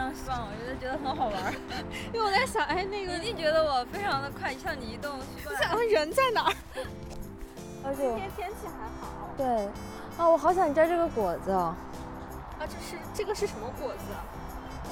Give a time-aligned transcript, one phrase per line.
[0.00, 1.52] 常希望，我觉得觉得很好玩儿。
[2.12, 6.54] 因为我在想，哎，那个你一定觉得我非常的快，向你移动，习惯想人在哪儿？
[7.84, 9.28] 而且今天天气还好。
[9.36, 9.46] 对，
[10.16, 11.74] 啊，我好想摘这个果子哦，
[12.58, 14.24] 啊，这是这个是什么果子啊？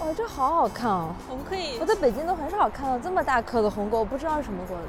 [0.01, 1.15] 哇，这好好看哦！
[1.29, 4.85] 我们可以我在北京都很少看到这么大颗的红果，我不知道是什么果子，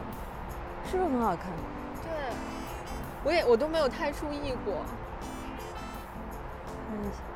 [0.91, 1.45] 是不是很好看？
[2.03, 2.11] 对，
[3.23, 4.75] 我也我都没有太注意过。
[6.87, 7.28] 看一下。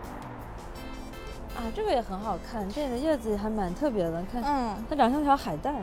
[1.64, 5.82] 啊，这个也很好看，这个叶子还蛮特别的，看，嗯，它长像条海带，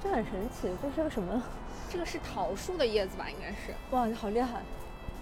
[0.00, 1.42] 这很神奇，这是个什么？
[1.90, 3.28] 这个是桃树的叶子吧？
[3.28, 3.74] 应该是。
[3.90, 4.62] 哇，你好厉害！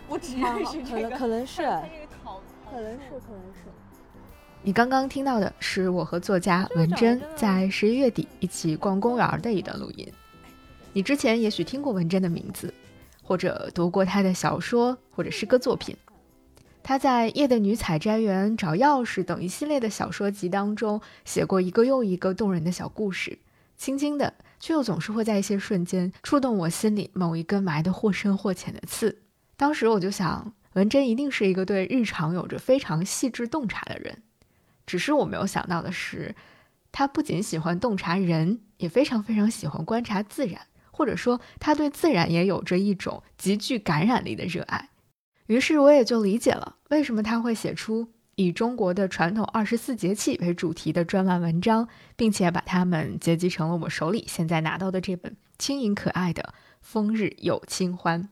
[0.07, 1.09] 我只好认识这个。
[1.09, 3.63] 可能可能 是，它这个桃，可能是，可能是。
[4.61, 10.07] 你刚刚听到的是我和作家文珍在十一月底一起逛公园的一段录音。
[10.93, 12.75] 你之前也许听过文珍的名字，
[13.23, 15.97] 或者读过她的小说或者诗歌作品。
[16.89, 23.39] 他在《夜的女采摘园》《找钥匙》等一系列的小说集当中写过一个又一个动人的小故事，
[23.77, 29.21] 轻轻的，却又总是会在一些瞬间触动我心里某一根埋得或深或浅的刺。
[29.59, 34.23] 当时我就想，文珍一定是一个对日常有着非常细致洞察的人。
[34.87, 36.35] 只是我没有想到的是，
[36.91, 44.89] 他不仅喜欢洞察人，也非常非常喜欢观察自然，或者说他对自然也有着一种极具感染力的热爱。
[45.49, 56.43] 于是我也就理解了为什么他会写出以中国的传统二十四节气为主题的专栏文章，并且把它们结集成了我手里现在拿到的这本轻盈可爱的
[56.81, 58.23] 《风日有清欢》。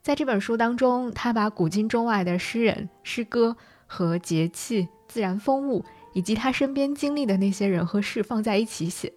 [0.00, 3.56] 在这本书当中，他把古今中外的诗人、诗歌
[3.88, 4.86] 和节气。
[5.08, 9.12] 自然风物以及他身边经历的那些人和事放在一起写，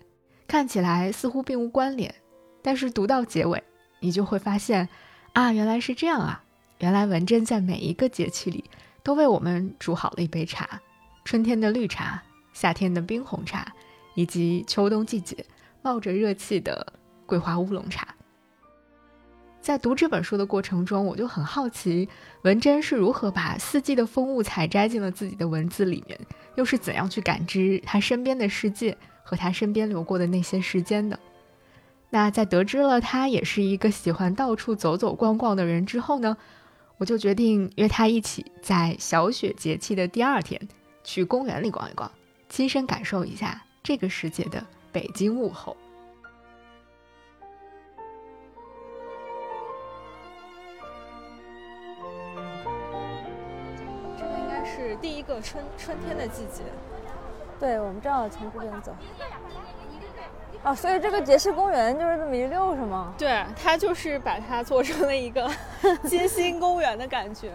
[0.45, 2.13] 看起来似乎并无关联，
[2.61, 3.63] 但是读到结尾，
[4.01, 4.89] 你就会发现，
[5.31, 6.43] 啊，原来是这样啊！
[6.86, 8.64] 原来文珍在每一个节气里
[9.02, 10.80] 都为我们煮好了一杯茶，
[11.23, 12.22] 春天的绿茶，
[12.53, 13.73] 夏天的冰红茶，
[14.14, 15.44] 以及秋冬季节
[15.81, 16.94] 冒着热气的
[17.25, 18.13] 桂花乌龙茶。
[19.59, 22.07] 在读这本书的过程中，我就很好奇，
[22.44, 26.19] 文珍是如何把四季的风物采摘进了自己的文字里面，
[26.53, 31.19] 又是怎样去感知他身边的世界和他身边流过的那些时间的。
[32.12, 36.38] 那在得知了他也是一个喜欢到处走走逛逛的人之后呢，
[36.97, 40.59] 我就决定约他一起在小雪节气的第二天
[41.03, 42.11] 去公园里逛一逛，
[42.50, 45.75] 亲身感受一下这个时节的北京物候。
[54.78, 56.63] 是第一个春春天的季节，
[57.59, 58.94] 对，我们正好从这边走。
[60.66, 63.14] 哦，所以这个节气公园就是这么一溜，是吗？
[63.20, 65.48] 对，它就是把它做成了一个
[66.09, 67.52] 街心公园的感觉。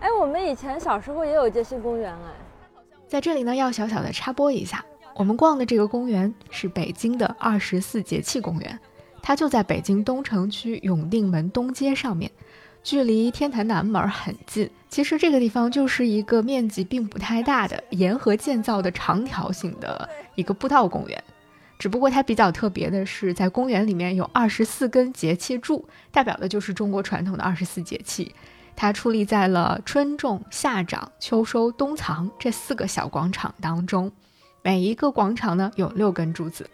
[0.00, 2.98] 哎，我们以前小时候也有街心公园哎。
[3.06, 4.84] 在这里呢，要小小的插播一下，
[5.14, 8.76] 我们逛的这个公园是北京的二十四节气公园，
[9.22, 12.28] 它就在北京东城区永定门东街上面。
[12.86, 21.24] 距离天坛南门很近，其实这个地方就是一个面积并不太大的沿河建造的长条形的一个步道公园。
[21.80, 28.32] 只不过它比较特别的是，在公园里面有二十四根节气柱，代表的就是中国传统的二十四节气。
[28.76, 34.12] 它矗立在了春种、夏长、秋收、冬藏这四个小广场当中，
[34.62, 36.70] 每一个广场呢有六根柱子，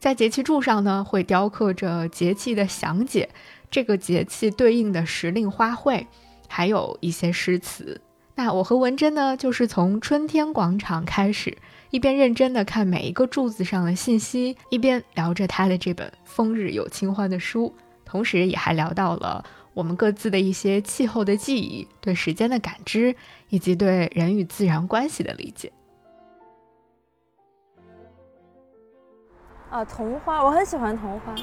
[0.00, 3.28] 在节气柱上呢会雕刻着节气的详解。
[3.72, 6.06] 这个节气对应的时令花卉，
[6.46, 8.00] 还有一些诗词。
[8.34, 11.56] 那我和文珍呢，就是从春天广场开始，
[11.90, 17.74] 一边认真的看每一个柱子上的信息，一边聊着他的这本《风日有清欢》的书，
[18.04, 23.16] 同时也还聊到了我们各自的一些气候的记忆、对时间的感知，
[23.48, 25.72] 以及对人与自然关系的理解。
[29.70, 31.34] 啊，桐花，我很喜欢桐花。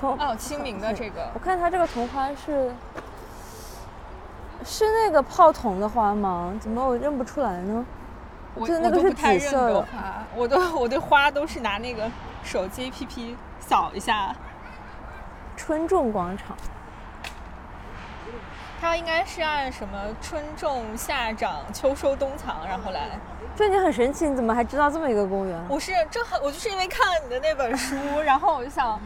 [0.00, 2.72] 哦，清明的这个，我看它这个桐花是
[4.64, 6.54] 是那个泡桐的花吗？
[6.60, 7.84] 怎么我认不出来呢？
[8.54, 12.10] 我那个是紫色的花，我都我对花都是拿那个
[12.42, 14.34] 手机 APP 扫一下。
[15.56, 16.56] 春种广场，
[18.80, 23.18] 它应该是按什么春种、夏长、秋收、冬藏，然后来。
[23.56, 25.60] 这你很神奇，你怎么还知道这么一个公园？
[25.68, 29.00] 我是正好，我就是因为看了你的那本书，然后我就想。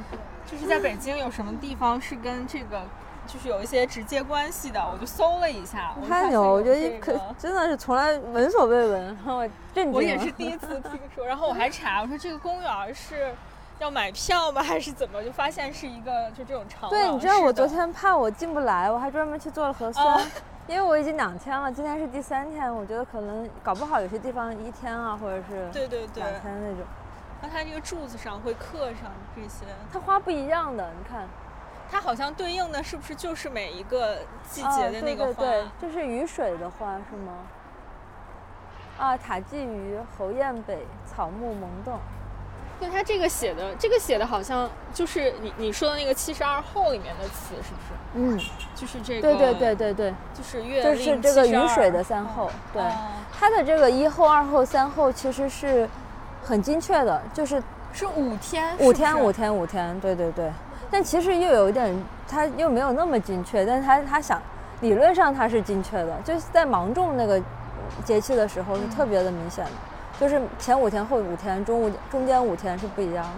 [0.46, 2.82] 就是在北京有什么地方是跟这个
[3.26, 5.94] 就是有一些直接关系的，我就搜了一下。
[6.08, 6.42] 太牛！
[6.42, 13.32] 我觉得可真的是从来闻所未闻，我震惊我也是第一 次听说，然后我还查，我说这个公园是
[13.78, 15.22] 要买票吗，还是怎么？
[15.22, 16.90] 就发现是一个就这种长。
[16.90, 20.20] 对，你知道我昨天怕我进不来，我还专门去做了核酸。
[20.68, 26.84] 因为我已经两天了，今天是第三天，我觉得可能搞不好有些地方一天啊，或者是对对对，两天那种。
[27.42, 31.26] 那它这个柱子上会刻上这些，它花不一样的，你看，
[31.90, 34.18] 它好像对应的是不是就是每一个
[34.48, 35.32] 季啊节的那个花？
[35.34, 37.32] 对对对，这是雨水的花是吗？
[38.96, 41.98] 啊，塔鲫鱼、侯雁北、草木萌动。
[42.78, 47.92] 对，它这个写的，这个写的好像就是你你说的那个七十二候里面的词，是不是？
[48.14, 48.38] 嗯，
[48.74, 49.22] 就是这个。
[49.22, 52.50] 对对对对对，就是月就是令这个雨72水的三候。
[52.72, 52.92] 对，哦
[53.32, 55.88] 它的这个一候、二候、三候其实是
[56.42, 57.62] 很精确的，就是
[57.92, 60.50] 是五天，五天、五天、五天，对对对。
[60.90, 61.96] 但其实又有一点，
[62.28, 64.42] 它又没有那么精确，但是它它想
[64.80, 67.40] 理论上它是精确的，就是在芒种那个
[68.04, 69.70] 节气的时候是特别的明显的，
[70.20, 73.30] 就是前五天后五天，中午中间五天是不一样的。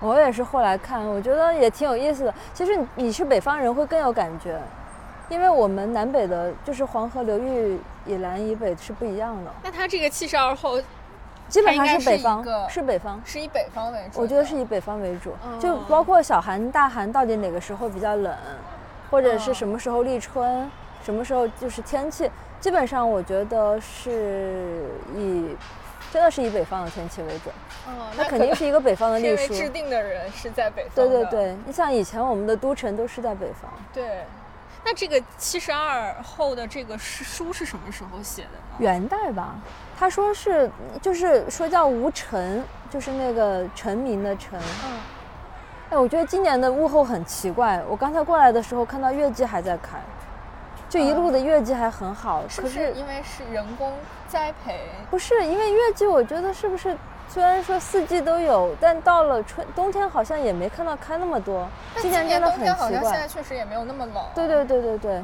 [0.00, 2.34] 我也是后来看，我觉得也挺有意思的。
[2.54, 4.58] 其实你是北方人会更有感觉，
[5.28, 10.80] 因为我们南北的，就是黄河流域以南以北是不一样的，那它这个七十二候
[11.50, 13.20] 基本上是北方是，是北方。
[13.24, 14.20] 是以北方为主。
[14.20, 18.34] 我觉得是以北方为主，就哦包括小寒、大寒到底哪个时候比较冷，
[19.10, 20.70] 或者是哦什么时候立春，
[21.04, 22.30] 什么时候就是天气，
[22.60, 24.86] 基本上我觉得是
[25.16, 25.56] 以
[26.12, 27.54] 真的是以北方的天气为准，
[27.86, 29.68] 哦，那肯定是一个北方的历因为制。
[29.68, 31.08] 定的人是在北方对。
[31.08, 34.24] 对对，你像以前我们的都城都是在北方，对。
[34.84, 38.76] 那这个七十二后的这个诗书是什么时候写的呢？
[38.78, 39.54] 元代吧。
[39.98, 40.70] 他说是，
[41.02, 44.58] 就是说叫吴晨，就是那个臣民的臣。
[44.58, 44.98] 嗯，
[45.90, 47.82] 哎，我觉得今年的物候很奇怪。
[47.88, 49.98] 我刚才过来的时候看到月季还在开，
[50.88, 52.42] 就一路的月季还很好。
[52.56, 53.92] 不是因为是人工
[54.26, 54.80] 栽培？
[55.10, 56.96] 不是因为月季，我觉得是不是
[57.32, 61.64] 虽然说四季都有，但到了春冬天好像也没看到开那么多。
[61.94, 63.28] 但今年真的冬天很奇怪好像现在。
[63.28, 64.16] 确实也没有那么冷。
[64.34, 65.22] 对对对对对，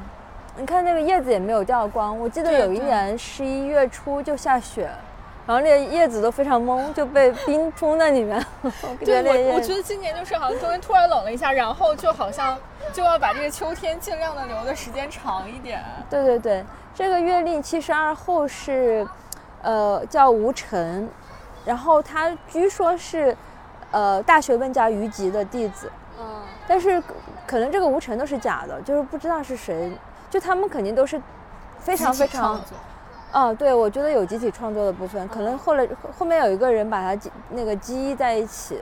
[0.57, 2.17] 你看那个叶子也没有掉光。
[2.17, 4.89] 我记得有一年十一月初就下雪，
[5.49, 8.41] 然后那个叶子都非常懵，就被冰封在里面。
[9.05, 12.57] 对我，我觉得今年就是好像冬天突然冷了一下，然后就好像
[12.93, 15.83] 就要把这个秋天尽量的留的时间长一点。
[16.09, 16.65] 对对对，
[16.95, 19.05] 这个月令七十二候是，
[19.63, 21.09] 呃，叫吴晨，
[21.67, 23.37] 然后他据说是，
[23.91, 26.25] 呃，大学问家于吉的弟子，嗯，
[26.67, 27.15] 但是可
[27.47, 29.93] 可能这个吴晨都是假的，就是不知道是谁，
[30.31, 31.21] 就他们肯定都是
[31.81, 32.77] 非常非常创，作。
[33.33, 38.81] 啊，对，我觉得有集体创作的部分，可能后来后后面有一个人把它记那个记忆在一起，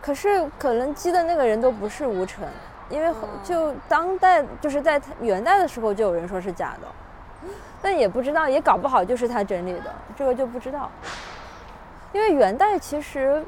[0.00, 2.48] 可是可能记的那个人都不是吴晨，
[2.88, 7.48] 因为后就当代就是在元代的时候就有人说是假的，
[7.80, 10.90] 但也不知道，也搞不好就是他整理的，这个就不知道。
[12.12, 13.44] 因为元代其实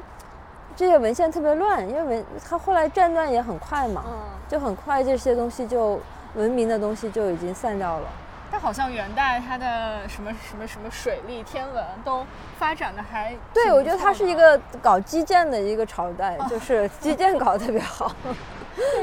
[0.75, 4.19] 这些文献特别乱，因为文它后来战乱也很快嘛，嗯，
[4.49, 5.99] 就很快这些东西就
[6.35, 8.07] 文明的东西就已经散掉了。
[8.51, 12.25] 但好像元代它的什么什么什么水利、天文都
[12.57, 18.11] 发展的还对，我觉得它是一个搞基建的一个朝代，就是 基建搞得特别好，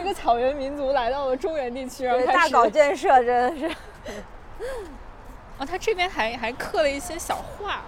[0.01, 3.77] 一个草原民族来到了中原地区，然后大搞建设真的是。
[5.59, 7.83] 哦，它这边还还刻了一些小画。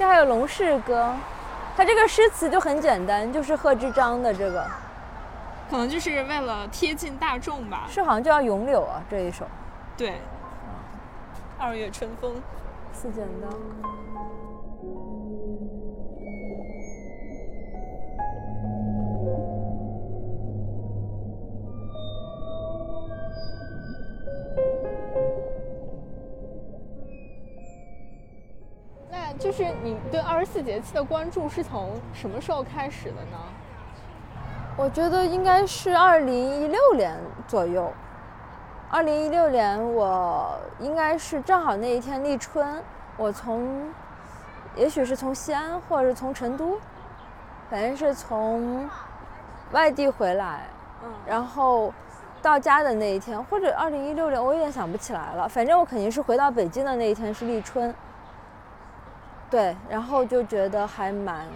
[0.00, 1.12] 这还有《龙氏歌》，
[1.76, 4.66] 它这个诗词就很简单，就是贺知章的这个，
[5.68, 7.84] 可能就是为了贴近大众吧。
[7.86, 9.44] 是好像就叫咏柳啊这一首
[9.98, 10.14] 对，
[11.58, 12.34] 二月春风。
[12.94, 13.48] 似剪刀。
[29.40, 33.38] 就是你对二十四节气的关注是从什么时候开始的呢？
[34.76, 37.16] 我觉得应该是二零一六年
[37.48, 37.90] 左右。
[38.90, 42.82] 二零一六年，我应该是正好那一天立春，
[43.16, 43.90] 我从，
[44.76, 46.78] 也许是从西安，或者是从成都，
[47.70, 48.90] 反正是从
[49.72, 50.66] 外地回来，
[51.02, 51.94] 嗯，然后
[52.42, 55.48] 到家的那一天，或者二零一六年，我有点想不起来了。
[55.48, 57.94] 反正我肯定是回到北京的那一天是立春。
[59.50, 61.46] 对，然后就觉得还蛮。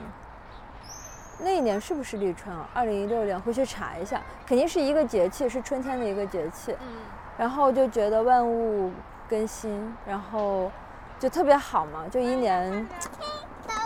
[1.40, 2.68] 那一年是不是立春啊？
[2.72, 6.72] 二零一六年回去查一下，肯定是一个节气，是春天的一个节气。
[6.80, 6.86] 嗯，
[7.36, 8.90] 然后就觉得万物
[9.28, 10.70] 更新，然后
[11.18, 12.86] 就特别好嘛，就一年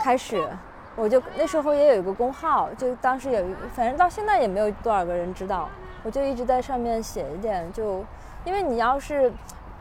[0.03, 0.47] 开始，
[0.95, 5.69] 我就那时候也有一个公号，就当时有一，反正到现在也没有多少个人知道，
[6.03, 8.05] 我就一直在上面写一点，就
[8.45, 9.33] 因为你要是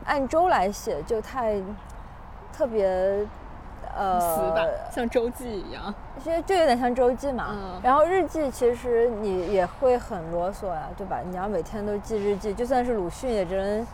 [0.06, 1.60] 按周来写，就太
[2.50, 3.26] 特别
[3.98, 5.92] 呃词吧，像周记一样。
[6.22, 7.46] 其实就有点像周记嘛。
[7.50, 11.20] 嗯然后日记其实你也会很啰嗦呀，对吧？
[11.28, 13.86] 你要每天都记日记，就算是鲁迅也只能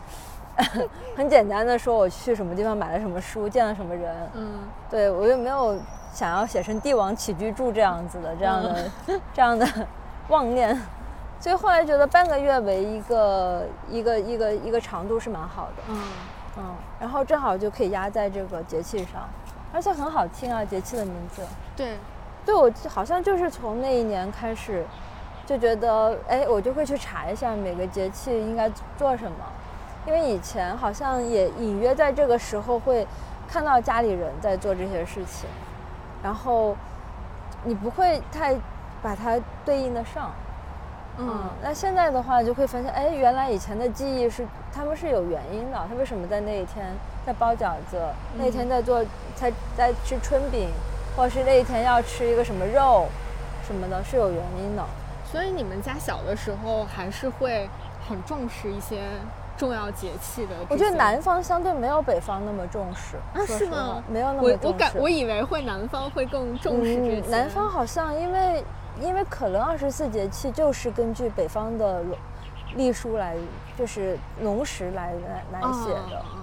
[1.17, 4.15] 很简单的说我去什么地方买了什么书，见了什么人。
[4.35, 4.59] 嗯
[4.89, 5.77] 对我又没有
[6.13, 8.91] 想要写成《帝王起居注》这样子的这样的、
[9.33, 9.67] 这样的
[10.29, 10.79] 妄念，
[11.39, 15.83] 所以后来觉得半个月为一个一个一个一个长度是蛮好的。
[15.89, 16.01] 嗯
[16.57, 16.63] 嗯，
[17.01, 19.27] 然后正好就可以压在这个节气上，
[19.75, 21.41] 而且很好听啊，节气的名字。
[21.75, 21.97] 对，
[22.45, 24.85] 对我好像就是从那一年开始，
[25.45, 29.37] 就觉得哎，我就会去查一下每个节气应该做什么，
[30.07, 33.05] 因为以前好像也隐约在这个时候会
[33.49, 35.49] 看到家里人在做这些事情，
[36.23, 36.73] 然后
[37.65, 38.55] 你不会太
[39.01, 40.31] 把它对应的上。
[41.17, 46.85] 嗯，那现在的话就会发现，哎，原来以前的记忆是他们是有原因的，他为什么在那一天
[47.25, 47.97] 在包饺子，
[48.37, 49.03] 那一天在做
[49.35, 50.69] 在在吃春饼，
[51.15, 53.07] 或者是那一天要吃一个什么肉，
[53.65, 54.83] 什么的，是有原因的。
[55.31, 57.67] 所以你们家小的时候还是会
[58.07, 59.01] 很重视一些
[59.57, 60.55] 重要节气的。
[60.69, 63.17] 我觉得南方相对没有北方那么重视，
[63.57, 64.03] 是吗？
[64.07, 64.67] 没有那么我重视。
[64.67, 67.21] 我感我以为会南方会更重视这些。
[67.27, 67.31] 嗯。
[67.31, 68.63] 南方好像因为
[69.01, 72.03] 因为可能二十四节气就是根据北方的
[72.75, 73.35] 历书来，
[73.77, 76.23] 就是农时来来来写的。
[76.33, 76.41] 嗯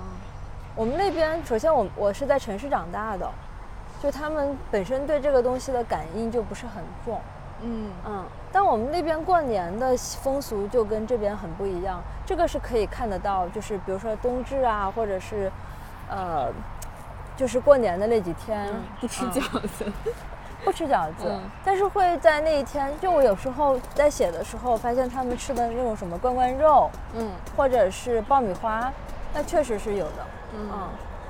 [0.75, 3.31] 我们那边首先我我是在城市长大的，
[4.03, 7.21] 就他们本身对这个东西的感应就不是很重。
[7.61, 15.53] 嗯嗯，但我们那边过年的风俗就跟这边很不一样，这个是可以看得到，就是比如说冬至啊，或者是，
[16.09, 16.51] 呃，
[17.37, 19.85] 就是过年的那几天、嗯，不吃嗯饺子。
[20.65, 21.41] 不吃饺子，嗯。
[21.65, 27.31] 但是会在那一天，就我有时候在写的时候，发现他们吃的那种什么罐罐肉，嗯。
[27.57, 28.93] 或者是爆米花，
[29.35, 30.69] 那确实是有的，嗯。
[30.73, 30.89] 嗯，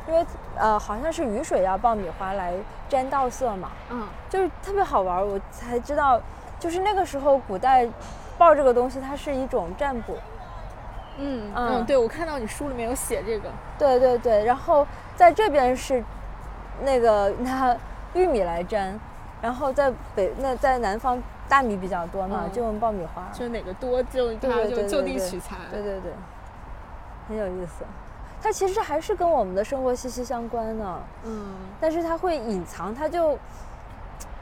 [0.08, 2.52] 因为呃好像是雨水要爆米花来
[2.88, 4.06] 沾稻色嘛，嗯。
[4.28, 6.20] 就是特别好玩儿，我才知道，
[6.58, 7.86] 就是那个时候古代
[8.38, 10.16] 爆这个东西，它是一种占卜。
[11.18, 13.48] 嗯嗯嗯，对，我看到你书里面有写这个。
[13.78, 16.02] 对对对，然后在这边是
[16.80, 17.76] 那个拿
[18.14, 18.98] 玉米来沾，
[19.42, 23.28] 然后在北那在南方大米比较多嘛，嗯就用爆米花。
[23.32, 25.56] 就是哪个多就对对对它就就地取材。
[25.70, 26.12] 对对对，
[27.28, 27.84] 很有意思。
[28.40, 33.38] 它其实还是跟我们的生活息息相关的，嗯但是它会隐藏，它就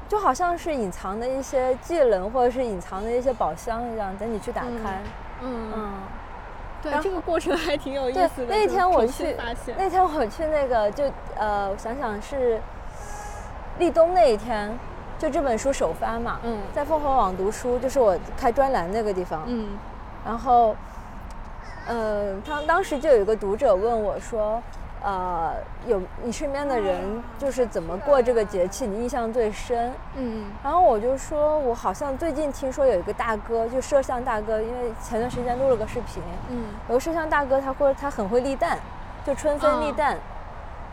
[0.09, 5.03] 就好像是隐藏的一些技能，或者是隐藏的一些宝箱一样，等你去打开。
[5.43, 5.93] 嗯，嗯
[6.83, 9.37] 对这个过程还挺有意思的。，那天我去，
[9.77, 11.05] 那天我去那个就
[11.37, 12.59] 呃，我想想是
[13.79, 14.79] 立冬那一天，
[15.21, 19.69] 就这本书首发嘛，嗯在凤凰网读书，就是我开专栏那个地方，嗯
[20.25, 20.75] 然后，
[21.87, 24.63] 呃，他当时就有一个读者问我说，
[25.03, 25.53] 呃，
[25.87, 29.93] 有你身边的人就是怎么过这个节气，你印象最深？
[30.17, 38.79] 嗯然后我就说，我好像最近听说有一个大哥，就摄像大哥，因为前段时间录了个视频，嗯有个摄像大哥，他会他很会立蛋，
[39.27, 40.17] 就春分立哦蛋。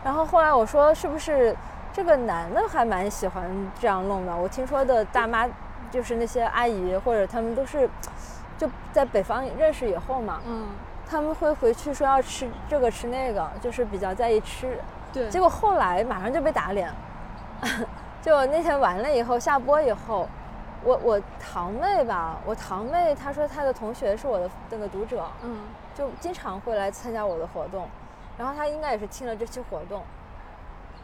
[0.04, 1.56] 然后后来我说，是不是
[1.98, 3.50] 这个男的还蛮喜欢
[3.80, 4.32] 这样弄的？
[4.32, 5.48] 我听说的大妈，
[5.90, 7.90] 就是那些阿姨或者他们都是，
[8.56, 10.68] 就在北方认识以后嘛，嗯，
[11.10, 14.78] 他们会回去说要吃这个吃那个，就是比较在意吃。
[15.12, 16.88] 对，结果后来马上就被打脸，
[18.22, 20.28] 就那天完了以后下播以后，
[20.84, 25.62] 我我堂妹吧，我堂妹她说她的同学是我的那个读者，嗯
[25.96, 27.88] 就经常会来参加我的活动，
[28.38, 30.04] 然后她应该也是听了这期活动，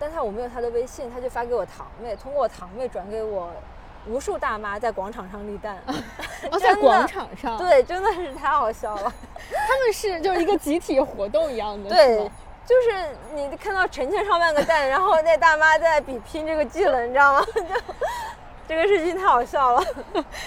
[0.05, 3.51] 但他我没有他的微信，他就发给我堂妹，通过我堂妹转给我
[4.07, 5.79] 无数大妈在广场上立蛋，
[6.51, 9.11] 哦， 在广场上，，对，真的是太好笑了。
[9.67, 12.31] 他们是就是一个集体活动一样的， 对，
[12.67, 17.47] 就是你看到成千上万个蛋，然后那大妈在比拼这个技能，你知道吗？
[17.55, 17.63] 就
[18.69, 19.83] 这个事情太好笑了，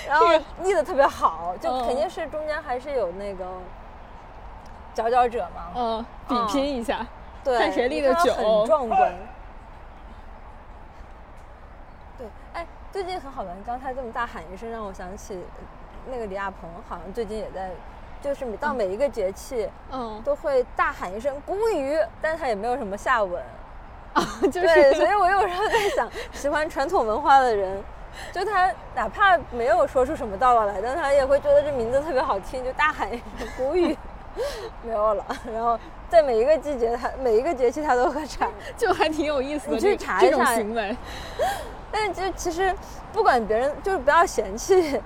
[0.08, 0.28] 然后
[0.62, 3.44] 立的特别好，就嗯肯定是中间还是有那个
[4.94, 5.72] 佼佼者嘛。
[5.76, 7.06] 嗯，比嗯拼一下，
[7.44, 9.14] 对，看谁立你看到得久很壮观。
[12.18, 12.66] 对，哎，
[12.98, 15.40] 最近很好玩，刚才这么大喊一声，让我想起
[16.10, 17.70] 那个李亚鹏，好像最近也在，
[18.24, 19.70] 就是每到每一个节气。
[19.92, 23.40] 嗯，都会大喊一声“谷雨”，但是他也没有什么下文。
[24.52, 27.80] 就对，所以我有时候在想，喜欢传统文化的人，
[28.32, 33.96] 就他哪怕没有说出什么道理来，但他也会觉得这名字特别好听，就大喊一声“谷雨”，
[34.82, 35.24] 没有了。
[35.54, 38.50] 然后在每一个季节，他每一个节气他都喝茶。
[38.78, 40.96] 就还挺有意思的，你去这这种查一下行为，
[41.92, 42.74] 但是就其实
[43.12, 45.00] 不管别人，就是不要嫌弃，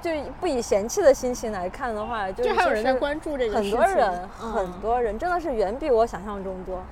[0.00, 6.82] 就不以嫌弃的心情来看的话，就就还有人在关注这个很多人，嗯很多人真的是远比我想象中多，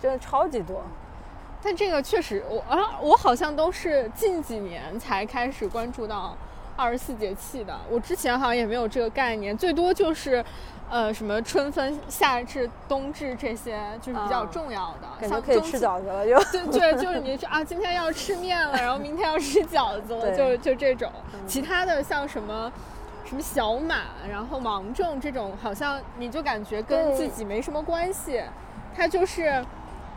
[0.00, 0.82] 真的超级多。
[1.62, 6.36] 但这个确实，我啊，我好像都是近几年才开始关注到
[6.76, 7.74] 二十四节气的。
[7.90, 10.44] 我之前好像也没有这个概念，最多就是，
[10.88, 15.08] 呃，什么春分、夏至、冬至这些，就是比较啊重要的。
[15.20, 16.38] 感觉可以吃饺子了就。
[16.50, 21.10] 对对，就是你啊，今天要吃面了，然后明天要吃饺子了，就就这种。
[21.46, 22.72] 其他的像什么
[23.24, 24.00] 什么小满，
[24.30, 28.42] 然后芒种这种，好像你就感觉跟自己没什么关系，
[28.96, 29.64] 它就是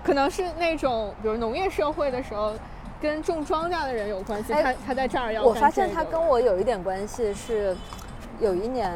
[0.03, 2.53] 可能是那种比如农业社会的时候。
[3.01, 7.73] 跟种庄稼的人有关系，哎他他在这儿要我发现他跟我有一点关系，是
[8.41, 8.91] 有一年，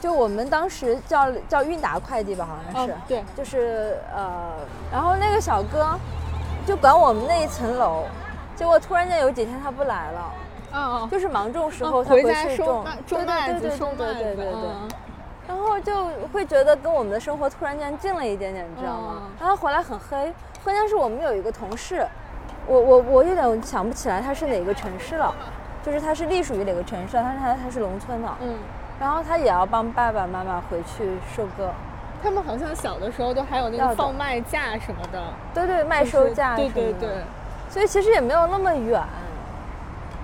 [0.00, 3.24] 就我们当时叫叫韵达快递吧，好像是，哦对。
[3.36, 4.52] 就是呃，
[4.92, 5.98] 然后那个小哥
[6.66, 8.04] 就管我们那一层楼，
[8.54, 10.32] 结果突然间有几天他不来了，
[10.74, 12.66] 嗯，就是芒种时嗯候他回去种。
[12.66, 14.52] 收麦，种对麦子，对对对对对对对。
[14.52, 14.88] 嗯
[15.48, 19.14] 然后就会觉得跟我们的生活突然间近了一点点，你知道吗？
[19.22, 20.30] 嗯然后回来很黑，
[20.62, 22.06] 关键是我们有一个同事，
[22.66, 25.34] 我我我有点想不起来他是哪个城市了，
[25.82, 28.58] 就是他是隶属于哪个城市，他是他他是农村的，嗯，
[29.00, 31.72] 然后他也要帮爸爸妈妈回去收割，
[32.22, 35.22] 他们好像小的时候都还有那个放麦架什么的，
[35.54, 37.22] 对对，卖就是收价对什么的对对，
[37.70, 39.02] 所以其实也没有那么远。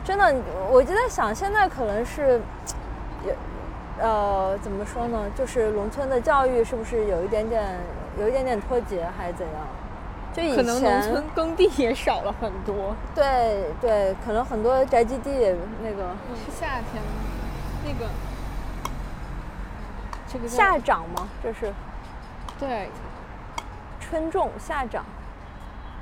[0.05, 0.35] 真的，
[0.71, 2.39] 我就在想，现在可能是，
[3.25, 3.35] 也，
[3.99, 5.25] 呃，怎么说呢？
[5.35, 7.79] 就是农村的教育是不是有一点点，
[8.21, 9.55] 有一点点脱节，还是怎样？
[10.35, 12.95] 就以前可能农村耕地也少了很多。
[13.15, 15.31] 对对，可能很多宅基地
[15.83, 16.11] 那个
[16.45, 17.09] 是夏天吗？
[17.83, 18.11] 那个，
[20.35, 21.73] 这个夏长吗，这是
[22.59, 22.91] 对，
[24.01, 25.05] 春种夏长。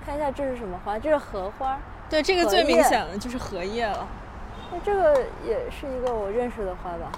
[0.07, 0.99] 看一下这是什么花？
[0.99, 1.79] 这是荷花。
[2.09, 4.07] 对，这个最明显的就是荷叶了。
[4.73, 7.12] 那这个也是一个我认识的花吧？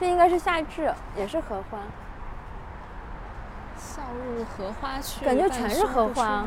[0.00, 1.78] 这应该是夏至，也是荷花。
[3.76, 6.44] 夏入荷花去，感觉全是荷花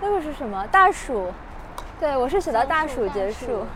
[0.00, 0.64] 那个是什么？
[0.68, 1.32] 大暑。
[1.98, 3.66] 对，我是写到大暑暑大暑结束。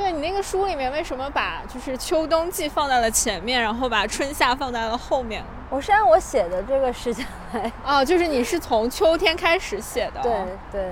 [0.00, 5.44] 对你那个书里面为什么把就是秋冬季放在了前面，然后把春夏放在了后面？
[5.68, 7.70] 我是按我写的这个时间来。
[7.84, 10.22] 哦，就是你是从秋天开始写的。
[10.22, 10.32] 对
[10.72, 10.90] 对，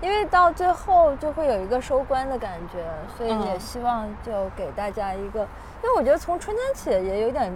[0.00, 2.78] 因为到最后就会有一个收官的感觉，
[3.16, 5.40] 所以也嗯希望就给大家一个，
[5.82, 7.52] 因为我觉得从春天起也有点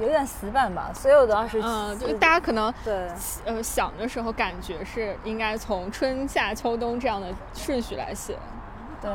[0.00, 3.06] 有点死板吧，所有的二十嗯，就大家可能对
[3.44, 8.38] 呃想的时候，感觉是应该从春夏秋冬这样的顺序来写。
[9.02, 9.10] 对。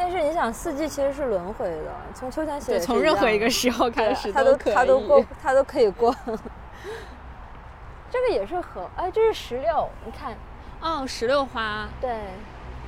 [0.00, 4.74] 但是你想，四季其实是轮回的，从秋天写对，从任何一个时候开始它都可以。
[4.74, 6.14] 它都过，它都可以过。
[8.08, 10.36] 这个也是荷，哎，这是石榴，你看，
[10.80, 11.88] 哦，石榴花。
[12.00, 12.16] 对，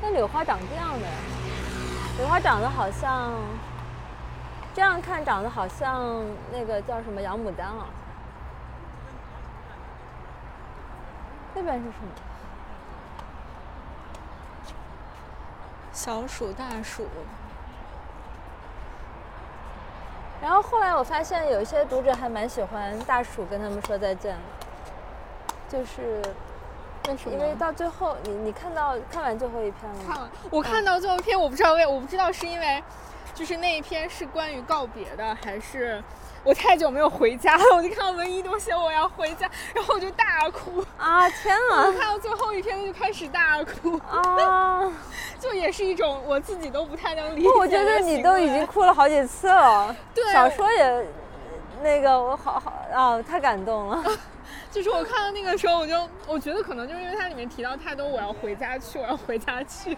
[0.00, 1.06] 那柳花长这样的，
[2.18, 3.32] 柳花长得好像，
[4.72, 7.86] 这样看长得好像那个叫什么洋牡丹啊。
[11.56, 12.29] 那边是什么？
[15.92, 17.06] 小鼠、大鼠，
[20.40, 24.36] 然后后来我发现有一些读者还蛮喜欢大鼠跟他们说再见，
[25.68, 26.22] 就是
[27.08, 27.36] 为什么？
[27.36, 30.04] 因为到最后，你你看到看完最后一篇了吗？
[30.06, 32.82] 看了，我看到最后一篇，我不知道为，我不知道是因为，
[33.34, 36.02] 就是那一篇是关于告别的，还是
[36.42, 44.90] 我太久没有回家了，我就看到文一都写我要回家，然后我就大哭，啊天我啊看到最后一篇就开始大哭，啊！
[45.38, 49.94] 就也是一种我自己都不太能理解不，我觉得你都已经哭了好几次了。
[50.14, 51.06] 对小说也
[51.82, 54.02] 那个我好好啊，太感动了。
[54.70, 59.96] 就是我看到那个时候，我就我觉得可能就是因为它里面提到太多我要回家去，我要回家去。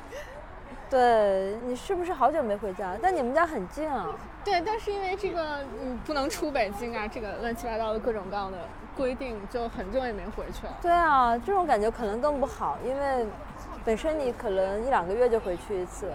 [0.93, 2.95] 对你是不是好久没回家？
[3.01, 4.15] 但你们家很近啊。
[4.45, 8.59] 对，但是因为这个你不能出北京啊，这个乱七八糟的各种各样的
[8.95, 10.77] 规定，就很久也没回去了。
[10.83, 13.27] 对啊，这种感觉可能更不好，因为
[13.87, 16.11] 本身你可能一两个月就回去一次。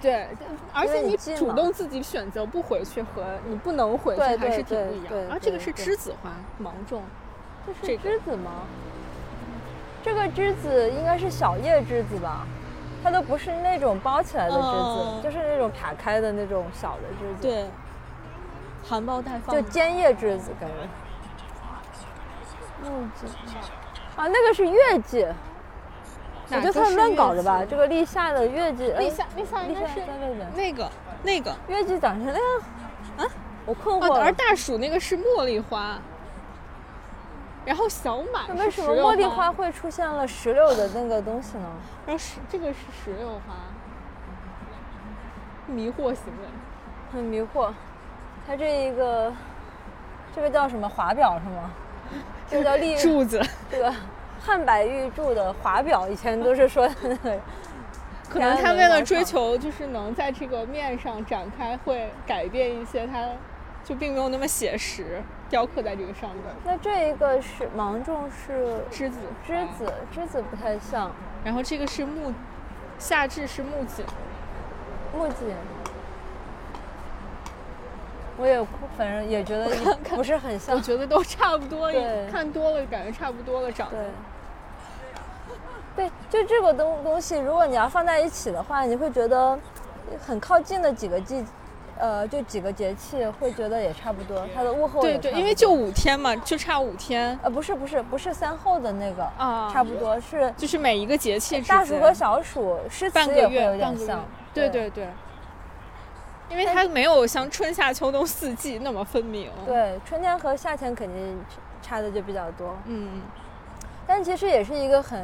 [0.00, 0.28] 对，
[0.72, 5.30] 而且你主动自己选择不回去和你不能回去还是挺不一样对的。
[5.30, 7.02] 啊，这个是栀子花，芒种。
[7.66, 8.62] 这这个是栀子吗？
[10.04, 12.46] 这个栀子应该是小叶栀子吧？
[13.02, 17.66] 它都不是那种包起来的栀子，哦就是那种卡开的那种小的栀子。，对，
[18.86, 19.54] 含苞待放。
[19.54, 20.74] 就尖叶栀子感觉。
[22.82, 23.28] 木槿
[24.16, 25.34] 啊，那个是月季，我
[26.48, 27.64] 哪觉得他是乱搞的吧？
[27.68, 30.06] 这个立夏的月季，呃立夏，立夏应该是在
[30.54, 30.90] 那个
[31.22, 31.54] 那个。
[31.68, 32.62] 月季长成那样
[33.18, 33.26] 啊？
[33.66, 34.24] 我困惑哦，了。
[34.24, 35.98] 而大暑那个是茉莉花，
[37.68, 41.66] 然后小满那为什么茉莉花会出现了石榴的那个东西呢？
[42.06, 43.54] 然后石这个是石榴花，
[45.66, 46.48] 迷惑行为。
[47.12, 47.70] 很迷惑。
[48.46, 49.30] 它这一个，
[50.34, 51.70] 这个叫什么华表是吗？
[52.48, 53.38] 这个叫立柱子，
[53.70, 53.92] 这个
[54.40, 57.38] 汉白玉柱的华表，以前都是说的那个。
[58.30, 63.26] 可能他为了追求就是能在这个面上展开，会改变一些，它
[63.84, 66.42] 就并没有那么写实，雕刻在这个上面。
[66.64, 71.10] 那这一个是芒种是栀子，栀子，栀子不太像。
[71.44, 72.32] 然后这个是木，
[72.98, 74.04] 夏至是木槿，
[75.16, 75.54] 木槿。
[78.36, 78.64] 我也
[78.96, 79.68] 反正也觉得
[80.04, 81.90] 不是很像，我觉得都差不多，
[82.30, 83.88] 看多了感觉差不多了长。
[83.90, 83.98] 对。
[85.96, 89.58] 对，就这个东东西，如果你要放在一起的话，你会觉得
[90.24, 91.44] 很靠近的几个季，
[91.98, 94.46] 呃，就几个节气，会觉得也差不多。
[94.54, 97.38] 它的物候对对，因为就五天嘛，就差五天。
[97.42, 101.60] 呃，不是不是不是三后的那个啊，差不多是就是每一个节气。
[101.62, 104.24] 大暑和小暑诗词也会有点像。
[104.54, 105.08] 对对对。
[106.48, 109.50] 因为它没有像春夏秋冬四季那么分明。
[109.66, 111.38] 对，春天和夏天肯定
[111.82, 112.74] 差的就比较多。
[112.86, 113.20] 嗯。
[114.06, 115.22] 但其实也是一个很。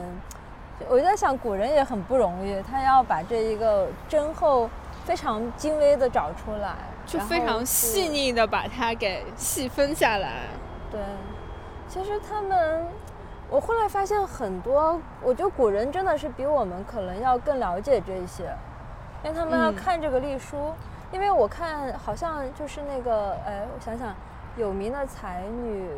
[0.89, 4.69] 我就在想，古人也很不容易，他要把这一个真后
[5.05, 6.75] 非常精微的找出来，
[7.07, 10.49] 就非常细腻的把它给细分下来。
[10.91, 11.01] 对，
[11.89, 12.87] 其实他们，
[13.51, 18.45] 我后来发现很多，我觉得古人真的是比我们可能要更了解这些，
[19.23, 20.73] 因为他们要看这个隶书。
[21.13, 24.13] 因为我看好像就是那个，哎，我想想，
[24.57, 25.89] 有名的才女，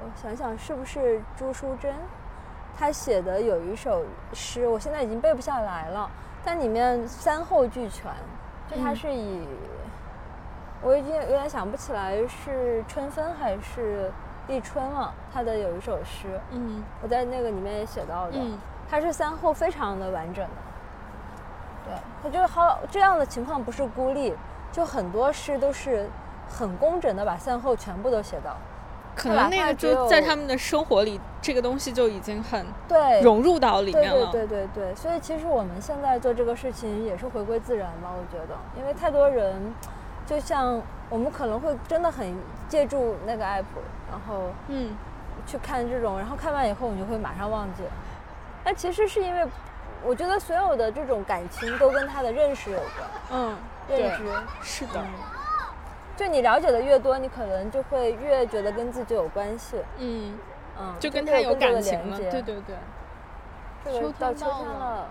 [0.00, 1.92] 我想想是不是朱淑珍？
[2.78, 6.10] 她写的有一首诗，我现在已经背不下来了，
[6.44, 8.12] 但里面三后俱全。
[8.68, 9.46] 就它是以，
[10.82, 14.10] 我已经有点想不起来是春分还是
[14.48, 15.12] 立春了。
[15.32, 18.38] 他的有一首诗，嗯，我在那个里面也写到的，
[18.88, 20.50] 它是三后非常的完整的。
[21.86, 24.34] 对，他就好这样的情况不是孤立，
[24.72, 26.08] 就很多诗都是
[26.48, 28.56] 很工整的把三后全部都写到。
[29.14, 34.26] 可能那个就在他们的生活里，这个东西就已经很对融入到里面了。
[34.32, 39.74] 对对对对，所以其实我们现在做这个事情也是回归自然吧，我觉得，因为太多人，
[40.26, 42.34] 就像我们可能会真的很
[42.68, 43.64] 借助那个 app，
[44.10, 44.90] 然后嗯，
[45.46, 47.82] 去看这种，然后看完以后你就会马上忘记。
[48.64, 49.46] 那其实是因为，
[50.02, 53.08] 我觉得所有的这种感情都跟他的认识有关。
[53.32, 53.56] 嗯，
[53.88, 54.24] 认知
[54.62, 55.04] 是的。
[56.16, 59.76] 就你了解的越多，你可能就会越觉得跟自己有关系。
[59.98, 60.38] 嗯
[60.78, 62.16] 嗯，就跟他有感情了。
[62.16, 62.76] 对对对。
[63.84, 65.08] 这个到秋天了。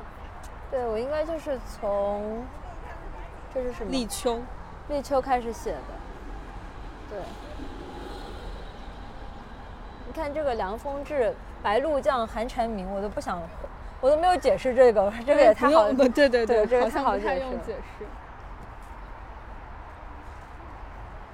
[0.72, 2.44] 对，我应该就是从
[3.54, 3.92] 这是什么？
[3.92, 4.40] 立秋。
[4.90, 5.78] 立秋开始写的。
[7.10, 7.20] 对。
[10.06, 13.42] 你看这个凉风至，白露降，寒蝉鸣，我都不想，
[14.02, 15.92] 我都没有解释这个，这个也太好。
[15.92, 18.06] 对对对，这个太好解释。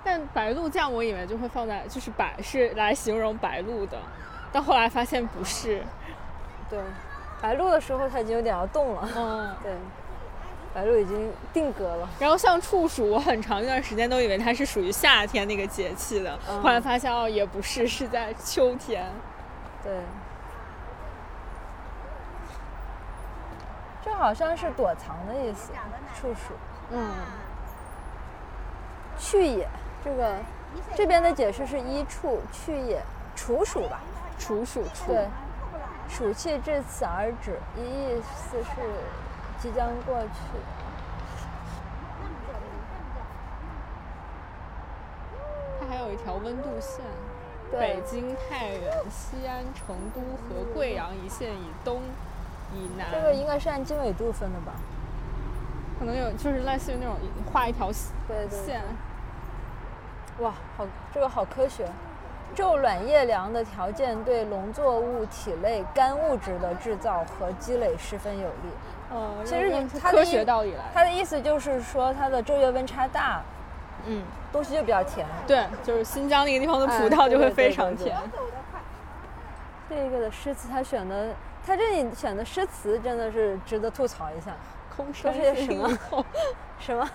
[0.04, 3.98] 但白露降，我以为就会放在就是白是来形容白露的，
[4.52, 5.84] 但后来发现不是。
[6.70, 6.80] 对，
[7.42, 9.10] 白露的时候它已经有点要动了。
[9.16, 9.74] 嗯，对，
[10.74, 12.08] 白露已经定格了。
[12.20, 19.06] 然后像处暑，我很长一段时间都以为它是属于夏天那个节气的，后来发现哦也不是，是在秋天。
[19.84, 19.94] 对，
[24.06, 25.72] 这好像是躲藏的意思。
[26.20, 26.54] 处暑，
[26.92, 27.12] 嗯，
[29.18, 29.68] 去也。
[30.04, 30.36] 这个
[30.96, 33.02] 这边的解释是一处去也，
[33.36, 34.00] 处暑吧，
[34.38, 35.12] 处暑处。
[35.12, 35.28] 对，
[36.08, 38.82] 暑气至此而止，意思是
[39.60, 40.60] 即将过去。
[45.80, 47.04] 它还有一条温度线，
[47.72, 52.02] 北京、太原、西安、成都和贵阳一线以东、
[52.74, 53.08] 以南。
[53.12, 54.74] 这个应该是按经纬度分的吧？
[56.00, 57.16] 可能有，就是类似于那种
[57.52, 58.82] 画一条线。
[60.40, 61.86] 哇，好，这个好科学。
[62.56, 68.70] 昼暖夜凉的条件对农作物体内干物质的制造和积累十分有利。
[69.12, 70.84] 哦，其实你科学道理来。
[70.94, 73.42] 它的意思就是说，它的昼夜温差大，
[74.06, 75.26] 嗯，东西就比较甜。
[75.46, 78.18] 对，就是新疆那个地方的葡萄就会非常甜。
[79.90, 81.30] 这个的诗词他选的，
[81.66, 84.52] 他这里选的诗词真的是值得吐槽一下。
[85.00, 85.98] 都是些 什么？
[86.78, 87.10] 什么？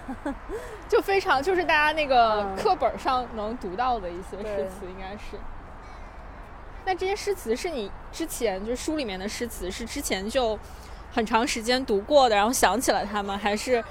[0.88, 5.38] 就非常就是大家那个课本上能读到的一些诗词，应该是。
[6.86, 10.58] 那这些诗词是你之前就是书里面的诗词，是之前就
[11.12, 13.82] 很长时间读过的，然后想起了他们，还是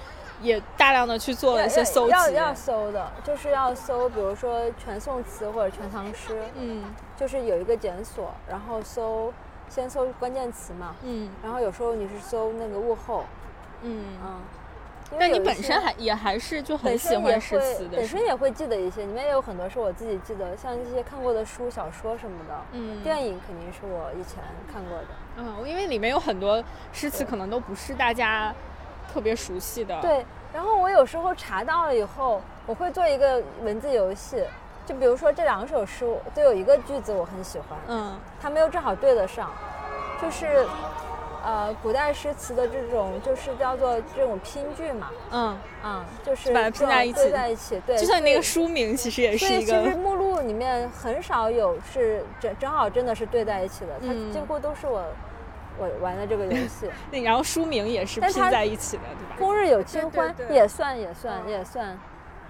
[0.42, 2.12] 也大量的去做了一些搜集？
[2.12, 6.84] 要要搜的，就是要搜，比如说全宋词或者全唐诗，嗯，
[7.18, 9.34] 就是有一个检索，然后搜，
[9.70, 13.26] 先搜关键词嘛，嗯，然后有时候你是搜那个物候。
[13.84, 14.42] 嗯
[15.12, 22.56] 因为但你本身还也还是就很喜欢诗词的，本身也会记得一些，里面也有很多是我自己记得，像一些看过的书、小说什么的。
[22.72, 24.42] 嗯电影肯定是我以前
[24.72, 25.08] 看过的。
[25.38, 28.52] 嗯，因为里面有很多诗词可能都不是大家
[29.14, 34.44] 特别熟悉的。，对，然后我有时候查到了以后，我会做一个文字游戏，
[34.84, 39.52] 就比如说这两首诗，都有一个句子我很喜欢，嗯它没有正好对得上，
[40.20, 40.66] 就是
[41.44, 47.20] 呃古代诗词的这种就是叫做这种拼句嘛，嗯，嗯、就是把它拼在一起。
[47.20, 54.32] 对在一起，对，就像你那个书名，其实也是所以一个其实目录里面很少有是正正好真的是对在一起的，它嗯。
[54.32, 55.04] 几乎都是我
[55.78, 56.90] 我玩的这个游戏。
[57.12, 59.36] 那然后书名也是拼在一起的，对吧？
[59.38, 60.56] 冬日有清欢对对。
[60.56, 61.52] 也算也算嗯。
[61.52, 62.00] 也算，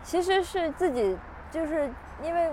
[0.04, 1.18] 其实是自己
[1.52, 1.90] 就是
[2.22, 2.52] 因为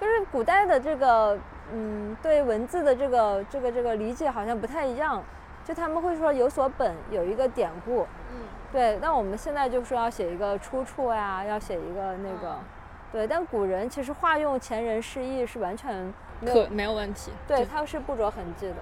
[0.00, 1.38] 就是古代的这个
[1.72, 5.22] 嗯对文字的这个这个这个理解好像不太一样，
[5.64, 8.02] 就他们会说有所本有一个典故，
[8.32, 8.40] 嗯
[8.72, 12.64] 对，那我们现在就说要写一个出处呀，要写一个那个，嗯
[13.12, 17.32] 对，但古人其实化用前人释义是完全没有可没有问题。
[17.46, 18.74] 对，他是不着痕迹的。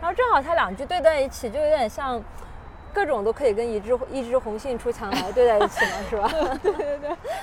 [0.00, 2.20] 然后正好他两句对在一起，就有点像
[2.92, 6.28] 各种都可以跟一枝一枝红杏出墙来对在一起了， 是吧？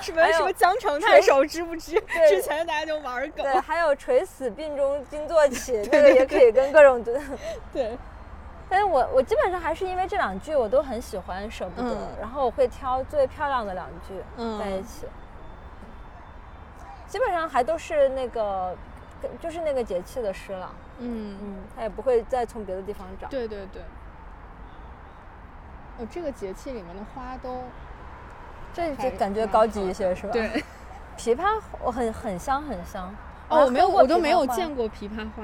[0.00, 1.98] 什么还有什么江城太守知不知？
[2.00, 3.44] 对之前大家就玩梗。
[3.44, 7.20] 对，还有垂死病中惊坐起， 这个也可以跟各种对。
[7.72, 7.98] 对，
[8.68, 15.06] 但是我我基本上还是因为这两句我都很喜欢，舍不得，嗯然后我会挑最漂亮的两句嗯在一起。
[17.08, 18.76] 基本上还都是那个，
[19.40, 20.70] 就是那个节气的诗了。
[20.98, 23.26] 嗯，嗯，他也不会再从别的地方找。
[23.28, 23.80] 对对对。
[25.98, 27.62] 哦，这个节气里面的花都
[28.72, 30.32] 这还就感觉高级一些是吧？
[30.32, 30.62] 对。
[31.18, 33.12] 枇杷我很很香很香。
[33.48, 35.42] 哦，我没有，我都没有见过枇杷花。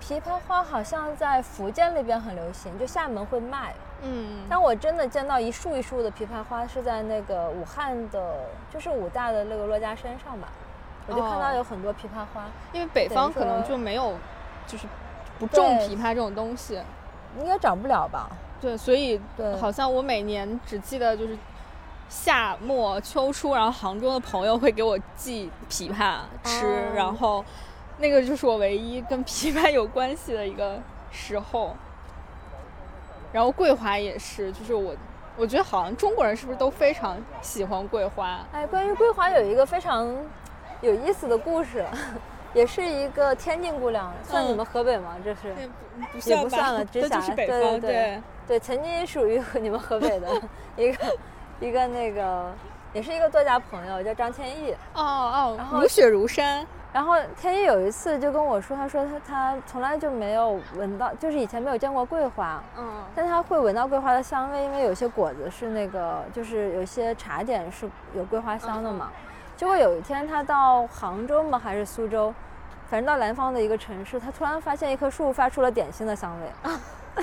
[0.00, 3.72] 枇杷花好像在福建那边很流行，就厦门会卖。
[4.02, 8.34] 嗯，但我真的见到一束一束的枇杷花是在那个武汉的，
[8.72, 10.48] 就是武大的那个珞珈山上吧，
[11.06, 14.14] 我就看到哦有很多枇杷花，因为北方可能就没有，
[14.66, 14.88] 就是
[15.38, 16.80] 不种对枇杷这种东西。
[17.38, 18.28] 应该长不了吧？
[18.62, 21.36] 对，所以对好像我每年只记得就是
[22.08, 27.44] 夏末秋初，然后杭州的朋友会给我寄枇杷吃，哦然后
[27.98, 31.76] 那个就是我唯一跟枇杷 有关系的一个时候。
[33.32, 34.94] 然后桂花也是，就是我
[35.38, 38.46] 我觉得好像中国人是不是都非常喜欢桂花？
[38.52, 40.14] 哎，关于桂花有一个非常
[40.82, 41.82] 有意思的故事，
[42.54, 45.16] 也是一个天津姑娘，算你嗯们河北吗？
[45.24, 45.54] 这是？
[46.28, 50.28] 也，不算了， 直辖对方，对对对，曾经属于你们河北的
[50.76, 51.16] 一个
[51.60, 52.52] 一个那个，
[52.92, 54.72] 也是一个作家朋友，叫张天翼。
[54.94, 56.66] 哦哦，然后如雪如山。
[56.92, 69.10] 然后天一有一次就跟我说，他说他他从来就没有闻到，就是以前没有见过桂花，嗯但他会闻到桂花的香味，因为有些果子是那个，就是有些茶点是有桂花香的嘛。
[69.62, 72.34] 结果有一天他到杭州嘛，还是苏州，
[72.90, 76.50] 反正到南方的一个城市，他突然发现一棵树发出了点心的香味，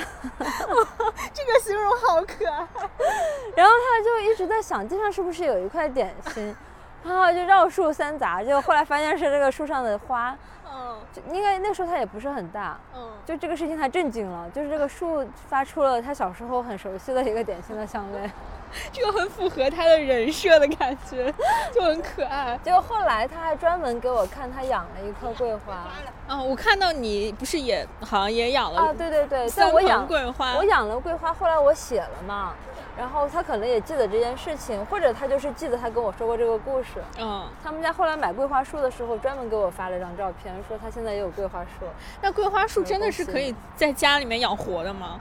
[1.33, 2.65] 这个形容好可爱。
[3.57, 6.55] 然后他就一直在想地上是不是有一块点心，
[7.03, 10.35] 然后就绕树三匝，结果后来发现是这个树上的花，
[10.71, 18.29] 嗯就应该那时候它也不是很大，嗯，就这个事情他震惊了，就是这个树发出了他小时候很熟悉的一个点心的香味。
[18.93, 21.33] 这个很符合他的人设的感觉，
[21.73, 22.55] 就很可爱。
[22.63, 25.87] 结果后来他还专门给我看他养了一棵桂花
[26.27, 32.53] 啊，我看到你不是也好像也养了啊，对对对，对我养桂花，我养了桂花，后来我写了嘛，
[32.99, 37.01] 然后他可能也记得这件事情，或者他就是记得他跟我说过这个故事。
[37.17, 41.85] 嗯，他们家后来买桂花树的时候，专门给我发了张照片，说他现在也有桂花树。
[42.21, 45.17] 那桂花树真的是可以在家里面养活的吗？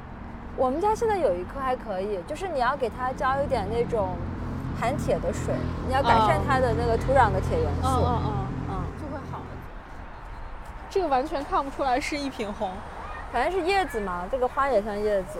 [0.56, 4.16] 我们家现在有一棵还可以，就是你要给它浇一点那种
[4.80, 5.54] 含铁的水，
[5.86, 7.88] 你要改善哦它的那个土壤的铁元素。
[7.88, 8.20] 嗯
[8.70, 9.38] 嗯就会好。
[10.90, 12.72] 这个完全看不出来是一品红，
[13.32, 15.38] 反正是叶子嘛，这个花也像叶子。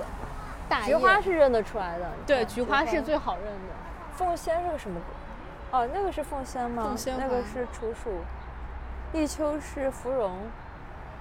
[0.69, 2.11] 大菊花是认得出来的。
[2.27, 3.75] 对，菊花是最好认的。
[4.17, 5.81] 凤仙是个什么果？
[5.81, 6.83] 哦，那个是凤仙吗？
[6.85, 8.23] 凤仙那个是楚属。
[9.13, 10.37] 立秋是芙蓉，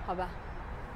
[0.05, 0.27] 好吧，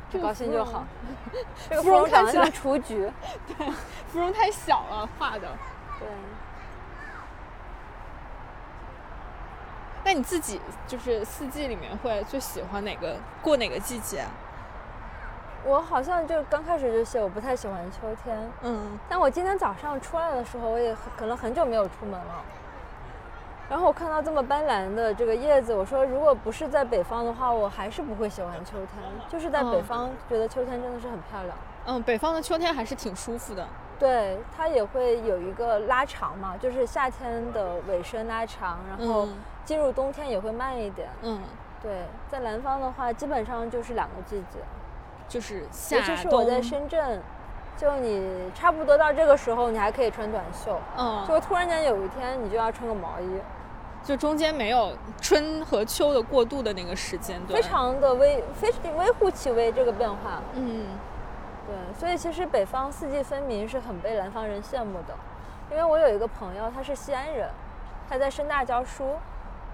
[0.10, 0.84] 这个高兴就好。
[1.70, 3.10] 这个芙芙蓉看起来像雏菊。
[3.48, 3.72] 对
[4.12, 5.48] 芙蓉太小了，画的。
[5.98, 6.08] 对，
[10.04, 13.16] 那你自己就是四季里面会最喜欢哪个？
[13.42, 14.32] 过哪个季节啊？
[15.66, 18.52] 我好像就刚开始就写，我不太喜欢秋天。
[18.62, 22.44] 嗯，但我今天早上出来的时候，我也可能很久没有出门了。
[23.70, 28.90] 然后我看到这么斑斓的这个叶子，我说如果不是在北方的话，我还是不会喜欢秋天。
[29.30, 31.56] 就是在北嗯方，觉得秋天真的是很漂亮。
[31.86, 33.66] 嗯，北方的秋天还是挺舒服的。
[33.98, 41.08] 对，它也会有一个拉长嘛，就是夏天的尾声拉长，然后嗯进入冬天也会慢一点。
[41.22, 41.40] 嗯，
[41.82, 44.60] 对，在南方的话，基本上就是两个季节，
[45.32, 47.22] 就是夏尤其是我在深圳，
[47.78, 53.40] 就你差不多到这个时候，你还可以穿短袖，嗯，就突然间有一天你就要穿个毛衣，
[54.04, 54.92] 就中间没有
[55.22, 60.42] 春和秋的过渡的那个时间段，非常的微非微乎其微这个变化。
[60.56, 60.88] 嗯。
[61.68, 65.16] 对，所以其实北方四季分明是很被南方人羡慕的，
[65.70, 67.48] 因为我有一个朋友，他是西安人，
[68.10, 69.12] 他在深大教书，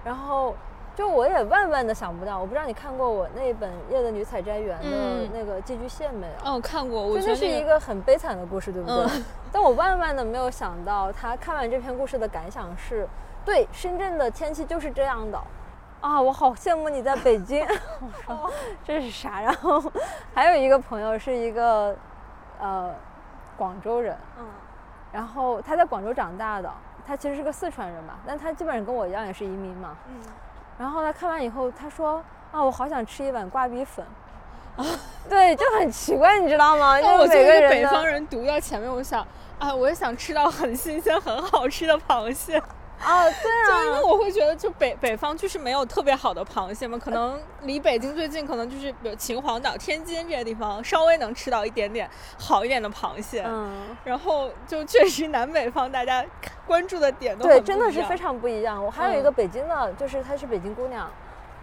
[0.04, 0.54] 然后
[0.98, 6.54] 就我也万万的想不到，我不知道你看过我那本《夜的女采摘员》的嗯那个寄居蟹没有？
[6.54, 9.04] 哦，看过，我觉得那个个很悲惨的故事，对不对？
[9.04, 13.08] 嗯 但我万万的没有想到，他看完这篇故事的感想是：
[13.44, 15.40] 对，深圳的天气就是这样的。
[16.00, 17.64] 啊，我好羡慕你在北京。
[18.00, 18.50] 我说
[18.84, 19.40] 这是啥？
[19.40, 19.80] 然后
[20.34, 21.94] 还有一个朋友是一个
[22.60, 22.92] 呃
[23.56, 24.44] 广州人，嗯
[25.12, 26.68] 然后他在广州长大的，
[27.06, 29.96] 他其实是个四川人吧，但他基本上跟我一样也是移民嘛。
[30.08, 30.16] 嗯，
[30.78, 34.06] 然后他看完以后，他说啊，我好想吃一碗挂壁粉。
[34.76, 34.84] 啊
[35.28, 36.98] 对，就很奇怪，你知道吗？
[37.00, 39.26] 那我就是作为一个北每个人的方人读到前面，我想，
[39.58, 42.62] 啊，我也想吃到很新鲜、很好吃的螃蟹。
[43.00, 43.32] 啊，对
[43.66, 52.08] 就因为啊，我会觉得，就北北方就是没有特别好的螃蟹嘛，可能离北京最近，可能就是比如秦皇岛、天津这些地方稍微能吃到一点点
[52.38, 53.44] 好一点的螃蟹。
[53.46, 56.24] 嗯，然后就确实南北方大家
[56.66, 58.84] 关注的点都对，真的是非常不一样。
[58.84, 61.10] 我还有一嗯个北京的，就是她是北京姑娘，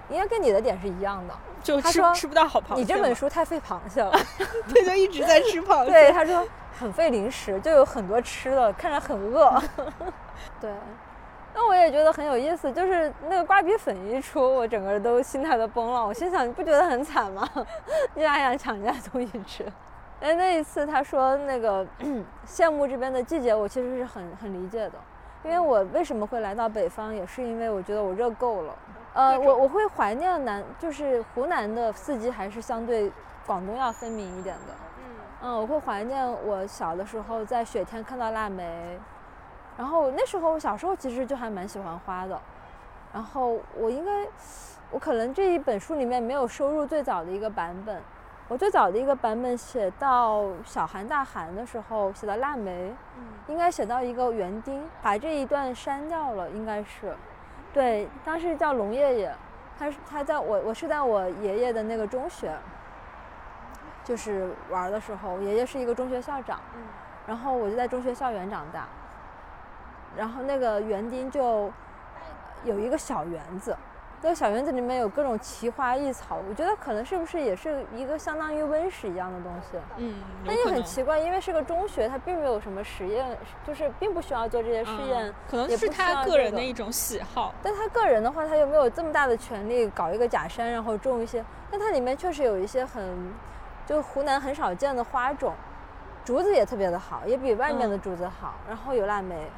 [0.10, 1.34] 应该跟你的点是一样的。
[1.62, 2.76] 就吃吃不到好螃蟹。
[2.76, 4.12] 你这本书太费螃蟹了，
[4.72, 5.90] 对，就一直在吃螃蟹。
[5.92, 6.48] 对，他说
[6.80, 9.60] 很费零食，就有很多吃的，看着很饿。
[10.62, 10.70] 对，
[11.58, 16.06] 那我也觉得很有意思，就是那个瓜皮粉一出，我整个人都心态都崩了。
[16.06, 17.50] 我心想，你不觉得很惨吗？
[18.14, 19.66] 你俩想抢人家东西吃。
[20.20, 21.86] 哎，那一次他说那个
[22.46, 24.94] 羡慕这边的季节，我其实是很很理解的，
[25.46, 28.76] 因为我为什么会来到北方，也是因为我觉得我热够了。
[29.14, 33.10] 呃，我我会怀念南，就是湖南的四季还是相对
[33.48, 34.74] 广东要分明一点的。
[35.42, 39.00] 嗯，我会怀念我小的时候在雪天看到腊梅，
[39.78, 42.40] 然后那时候我小时候其实就还蛮喜欢花的，
[43.14, 44.28] 然后我应该，
[44.92, 48.02] 我可能这一本书里面没有收入最早的一个版本，
[48.48, 52.94] 我最早的一个版本写到小寒大寒的时候写到腊梅，
[53.48, 57.16] 应该写到一个园丁，把这一段删掉了，应该是，
[57.74, 59.36] 对，当时叫龙爷爷，
[59.78, 62.52] 他是他在我我是在我爷爷的那个中学。
[64.06, 66.60] 就是玩儿的时候，我爷爷是一个中学校长，
[67.26, 68.88] 然后我就在中学校园长大，
[70.18, 71.72] 然后那个园丁就
[72.64, 73.76] 有一个小园子，
[74.22, 87.54] 那个小园子里面有各种奇花异草，我觉得可能是不是也是一个相当于温室一样的东西，嗯，但也有可能很奇怪，因为是个中学，它并没有什么实验，就是并不需要做这些试验，嗯可能是他个人的一种喜好。
[87.62, 91.44] 但他个人的话，他又没有这么大的权利搞一个假山，然后种一些。
[91.70, 93.34] 但它里面确实有一些很，
[93.86, 95.54] 就湖南很少见的花种，
[96.24, 98.54] 竹子也特别的好，也比外面的嗯竹子好。
[98.68, 99.52] 然后有腊梅，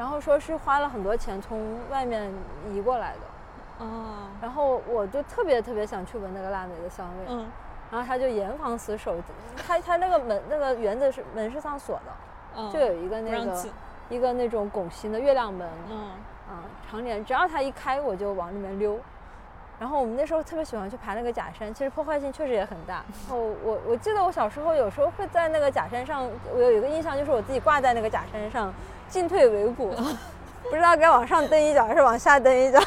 [0.00, 2.32] 然后说是花了很多钱从外面
[2.72, 3.84] 移过来的。
[3.84, 7.26] 哦，然后我就特别特别想去闻那个腊梅的香味。
[7.28, 7.46] 嗯
[7.90, 9.16] 然后他就严防死守，
[9.66, 12.12] 他他那个门那个园子是门是上锁的，
[12.56, 13.66] 嗯，就有一个那个。
[14.08, 15.68] 一个那种拱形的月亮门。
[15.88, 15.98] 嗯
[16.48, 18.98] 啊，常年只要他一开，我就往里面溜。
[19.78, 23.04] 然后我们那时候特别喜欢去爬那个假山，其实破坏性确实也很大。
[23.28, 28.72] 然后我我记得我小时候有时候会在那个假山上，我有一个印象就是我自己挂在那个假山上，
[29.10, 29.90] 进退维谷，
[30.62, 32.80] 不知道该往上蹬一脚还是往下蹬一脚。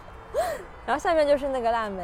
[0.86, 2.02] 然后下面就是那个腊梅。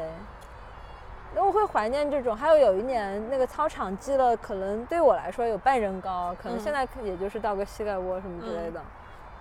[1.35, 8.83] 那我会怀念这种，还有有一年那个操场积了，可能对我来说有半人高，可能嗯现在也就是到个膝盖窝什么之类的。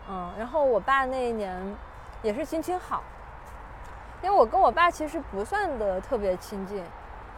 [0.09, 1.53] 嗯，然后我爸那一年
[2.21, 3.03] 也是心情好，
[4.21, 6.81] 因为我跟我爸其实不算的特别亲近，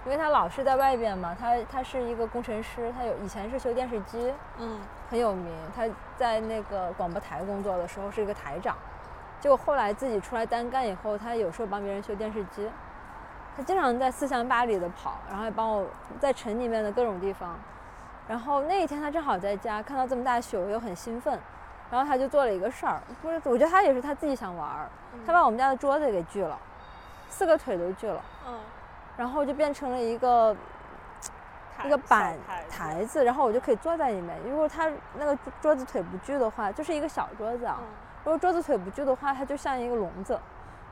[0.05, 5.83] 因为他老是在外边嘛，他他是一个工程师，他有以前是修电视机，嗯很有名，他
[6.17, 8.75] 在那个广播台工作的时候是一个台长，
[9.39, 12.69] 结果后来自己出来单干以后，他有时候帮别人修电视机，
[13.55, 15.85] 他经常在四乡八里的跑，然后还帮我
[16.19, 17.57] 在城里面的各种地方。
[18.27, 21.37] 然后那一天他正好在家，看到这么大雪，我又很兴奋，
[21.91, 24.89] 然后他就做了一个事儿，不是，我觉得他也是他自己想玩儿，
[25.25, 26.57] 他把我们家的桌子给锯了，
[27.29, 28.59] 四个腿都锯了，嗯，
[29.17, 30.55] 然后就变成了一个
[31.85, 32.35] 一个板
[32.69, 34.37] 台子，然后我就可以坐在里面。
[34.47, 37.79] 如果他那个桌子腿不锯的话，就是一个小桌子啊，
[38.23, 40.35] 如果桌子腿不锯的话，它就像一个笼子；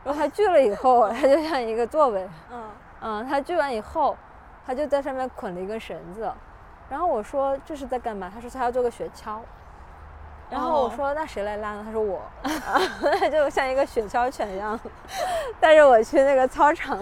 [0.03, 2.27] 然后它锯了以后， 它就像一个座位。
[2.51, 2.69] 嗯
[3.01, 4.17] 嗯，它锯完以后，
[4.65, 6.31] 它就在上面捆了一根绳子。
[6.89, 8.29] 然后我说这是在干嘛？
[8.33, 9.39] 他说他要做个雪橇。
[10.51, 11.83] 然后我哦说那谁来拉呢？
[11.85, 14.77] 他说我，他 就像一个雪橇犬一样，
[15.59, 16.99] 带着我去那个操场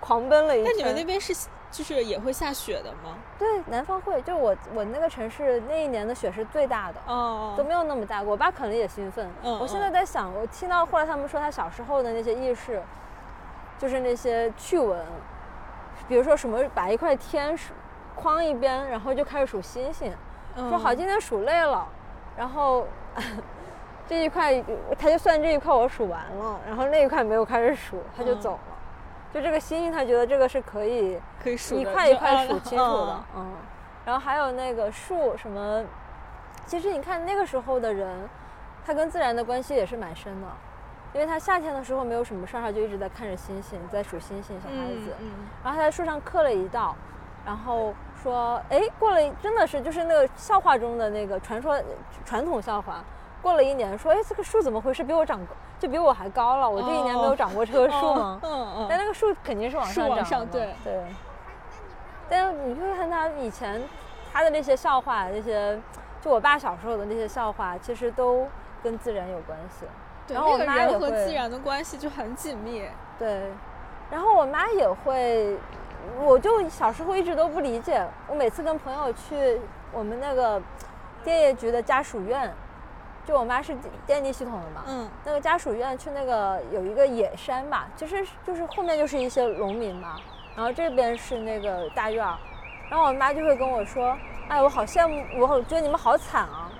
[0.00, 0.72] 狂奔了一圈。
[0.72, 1.34] 那你们那边是
[1.70, 3.18] 就是也会下雪的吗？
[3.38, 7.00] 对南方会，就我我那个城市那一年的雪是最大的。
[7.06, 9.28] 哦都没有那么大过，我爸可能也兴奋。
[9.42, 12.82] 嗯我现在在想，我听到后来他们说他小时候的那些轶事，
[13.78, 14.98] 就是那些趣闻，
[16.08, 17.74] 比如说什么把一块天数
[18.16, 20.12] 框一边，然后就开始数星星，
[20.56, 21.86] 说好今天数累了，
[22.36, 22.86] 然后
[24.08, 24.62] 这一块
[24.98, 28.60] 他就算这一块我数完了，然后那一块没有开始数，他就嗯走了。
[29.32, 33.52] 就这个星星，他觉得这个是可以可以数一块一块数清楚的嗯，嗯。
[34.04, 35.84] 然后还有那个树什么，
[36.66, 38.28] 其实你看那个时候的人，
[38.84, 40.48] 他跟自然的关系也是蛮深的，
[41.12, 45.14] 因为他夏天的时候没有什么事儿，他就一直在看着星星，在数星星，小孩子。
[45.20, 45.30] 嗯
[45.62, 46.96] 然后他在树上刻了一道，
[47.46, 51.80] 然后说，哎，过了真的是就是那个笑话中的那个传说
[52.24, 53.02] 传统笑话。
[53.42, 55.02] 过了一年，说，哎，这个树怎么回事？
[55.02, 55.40] 比我长，
[55.78, 56.68] 就比我还高了。
[56.68, 58.38] 我这一年没有哦长过这棵树吗？
[58.42, 61.02] 嗯嗯但那个树肯定是往上长对对。
[62.28, 63.82] 但是你会看他以前
[64.30, 65.80] 他的那些笑话，那些
[66.20, 68.46] 就我爸小时候的那些笑话，其实都
[68.82, 69.86] 跟自然有关系。
[70.26, 72.84] 对，然后我那个人和自然的关系就很紧密。
[73.18, 73.50] 对，
[74.10, 75.56] 然后我妈也会，
[76.20, 79.60] 我就小时候一直都不理解，我每次跟朋友去
[79.92, 80.60] 我们那个
[81.24, 82.52] 电业局的家属院，
[83.24, 90.16] 就我妈是电电力系统的嘛，嗯那个家属院去那个有一个野山吧，其实就是后面就是一些农民嘛，
[90.56, 92.36] 然后这边是那个大院儿，
[92.90, 94.16] 然后我妈就会跟我说，
[94.48, 96.70] 哎，我好羡慕，我好觉得你们好惨啊。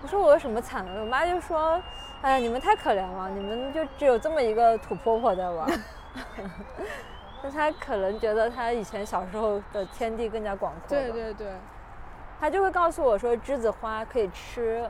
[0.00, 1.00] 我说我有什么惨的？
[1.00, 1.82] 我妈就说，
[2.22, 5.68] 哎呀，你们太可怜了，你们就只有这么一个土婆婆在玩。
[7.42, 10.88] 那他可能觉得他以前小时候的天地更加广阔。
[10.88, 11.10] 对。
[11.10, 11.52] 对对，
[12.40, 14.88] 他就会告诉我说，栀子花可以吃。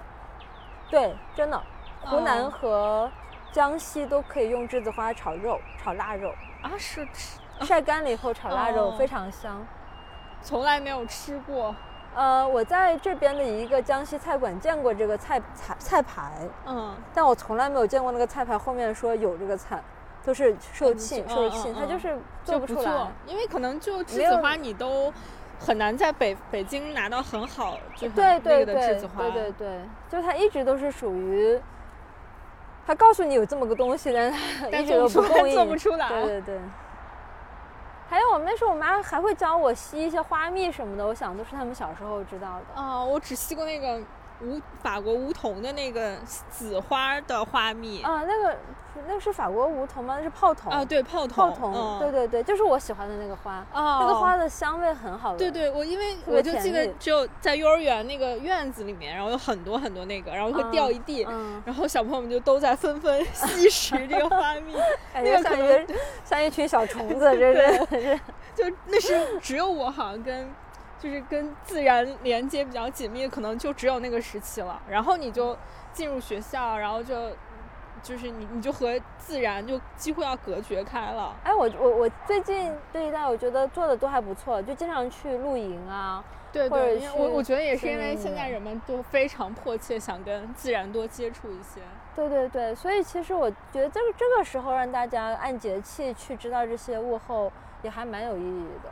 [0.91, 1.63] 对，真的，
[2.01, 3.11] 湖南哦和
[3.53, 6.31] 江西都可以用栀子花炒肉、炒腊肉，
[6.63, 9.67] 啊是吃，晒干了以后炒腊肉哦非常香。
[10.41, 11.75] 从来没有吃过。
[12.15, 16.33] 呃，我在这边的一个江西菜馆见过这个菜菜菜牌，
[16.67, 19.83] 嗯但我从来没有见过那个菜牌后面说有这个菜，
[20.29, 25.11] 都是受气嗯售罄，嗯嗯它就是做不出来。，因为可能就栀子花你都
[25.59, 29.23] 很难在北北京拿到很好就很对对那个的栀对子花。
[29.23, 31.59] 对对对，就它一直都是属于，
[32.87, 34.31] 他告诉你有这么个东西，但
[34.71, 36.61] 但一直都做不出来供应，做不出来对对对。
[38.11, 42.83] 还有我那时候我妈还会教我吸一些花蜜什么的，我想都是他们小时候知道的。
[42.83, 43.99] 啊、我只吸过那个
[44.43, 46.17] 梧法国梧桐的那个
[46.51, 48.03] 紫花的花蜜。
[48.03, 48.59] 啊，那个
[49.07, 50.17] 那个是法国梧桐吗？
[50.17, 50.73] 那是泡桐。
[50.73, 53.59] 啊，对，泡泡桐，桐，嗯、对对对，就是我喜欢的那个花。
[53.73, 55.39] 哦，那个花的香味很好闻。
[55.39, 64.75] 对对，我因为我就记得只有在幼儿园那个院子里面，然后有很多很多那个，然后会掉一地，嗯，然后小朋友们就都在纷纷 吸食这个花蜜，
[65.13, 65.95] 感觉像一个
[66.25, 68.21] 像一群小虫子，这是是。
[68.55, 70.51] 就那是只有我好像跟
[70.99, 74.83] 就是跟自然连接比较紧密，可能就只有那个时期了。
[74.89, 75.57] 然后你就
[75.93, 77.15] 进入学校，然后就
[78.03, 81.35] 就是你你就和自然就几乎要隔绝开了。
[81.45, 86.25] 哎，我我我最近这一代，我觉得做的都还不错，就经常去露营啊。
[86.51, 91.83] 对或者对，因为我我觉得也是因为现在人们都非常迫切想跟自然多接触一些。
[92.17, 98.91] 对对对，所以其实我觉得这个这个时候让大家按节气去知道这些物候，也还蛮有意义的。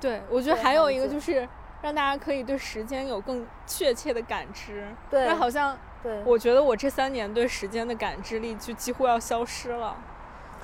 [0.00, 1.48] 对，我觉得还有一个就是
[1.82, 4.84] 让大家可以对时间有更确切的感知。
[5.08, 9.96] 对但好像对，我觉得我这三年对时间的感知力就几乎要消失了，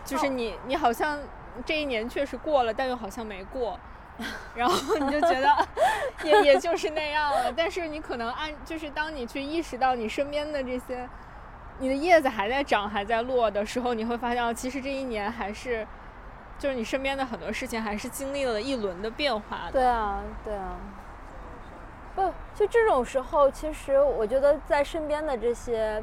[0.05, 1.19] 就是哦你你好像
[1.65, 3.79] 这一年确实过了，但又好像没过，
[4.55, 5.69] 然后你就觉得
[6.25, 7.53] 也也就是那样了。
[7.53, 11.09] 但是你可能按就是当你去意识到你身边的这些，
[11.79, 15.87] 你的叶子还在长还在落的时候，你会发现哦，其实这一年还是。
[16.59, 19.71] 就是你身边的很多事情还是经历了一轮的变化的。
[19.75, 20.75] 对啊，对啊。
[22.19, 26.03] 不，就这种时候，其实我觉得在身边的这些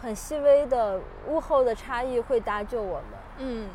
[0.00, 0.98] 很细微的
[1.28, 3.04] 物候的差异会搭救我们。
[3.36, 3.68] 嗯，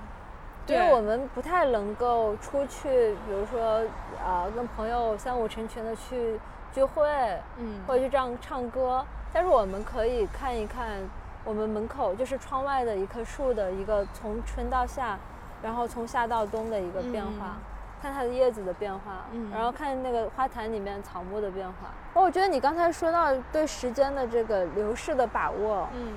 [0.65, 3.81] 因为我们不太能够出去，比如说
[4.25, 6.39] 啊、呃跟朋友三五成群的去
[6.73, 7.07] 聚会，
[7.57, 11.07] 嗯，或者去这样唱歌，但是我们可以看一看
[11.45, 15.19] 我们门口就是窗外的一棵树的一个从春到夏，
[15.61, 17.55] 然后从夏到冬的一个变化。
[17.55, 17.76] 嗯
[18.07, 21.89] 看它的叶子的变化，嗯然后看那个花坛里面草木的变化。
[22.13, 26.13] 哦我觉得你刚才说到对时间的这个流逝的把握，嗯，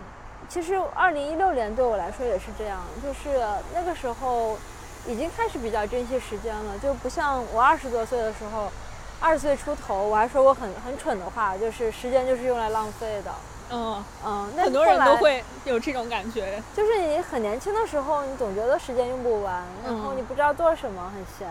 [0.48, 4.56] 其实二零一六年对我来说也是这样，就是那个时候
[5.04, 8.70] 已经开始比较珍惜时间了，就不像我二十多岁的时候，
[9.18, 13.32] 二十岁出头我还说过很很蠢的话，就是时间就是用来浪费的。
[13.72, 16.60] 嗯嗯，那很多人都会有这种感觉。
[16.74, 21.48] 就是你很年轻的时候，你总觉得时间用不完，然后嗯你不知道做什么，很闲。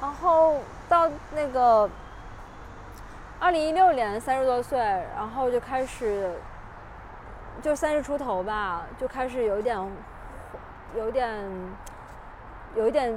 [0.00, 0.56] 然后
[0.88, 1.88] 到那个
[3.38, 6.32] 二零一六年三十多岁，然后就开始
[7.62, 9.78] 就三十出头吧，就开始有点
[10.96, 11.32] 有点
[12.74, 13.16] 有一点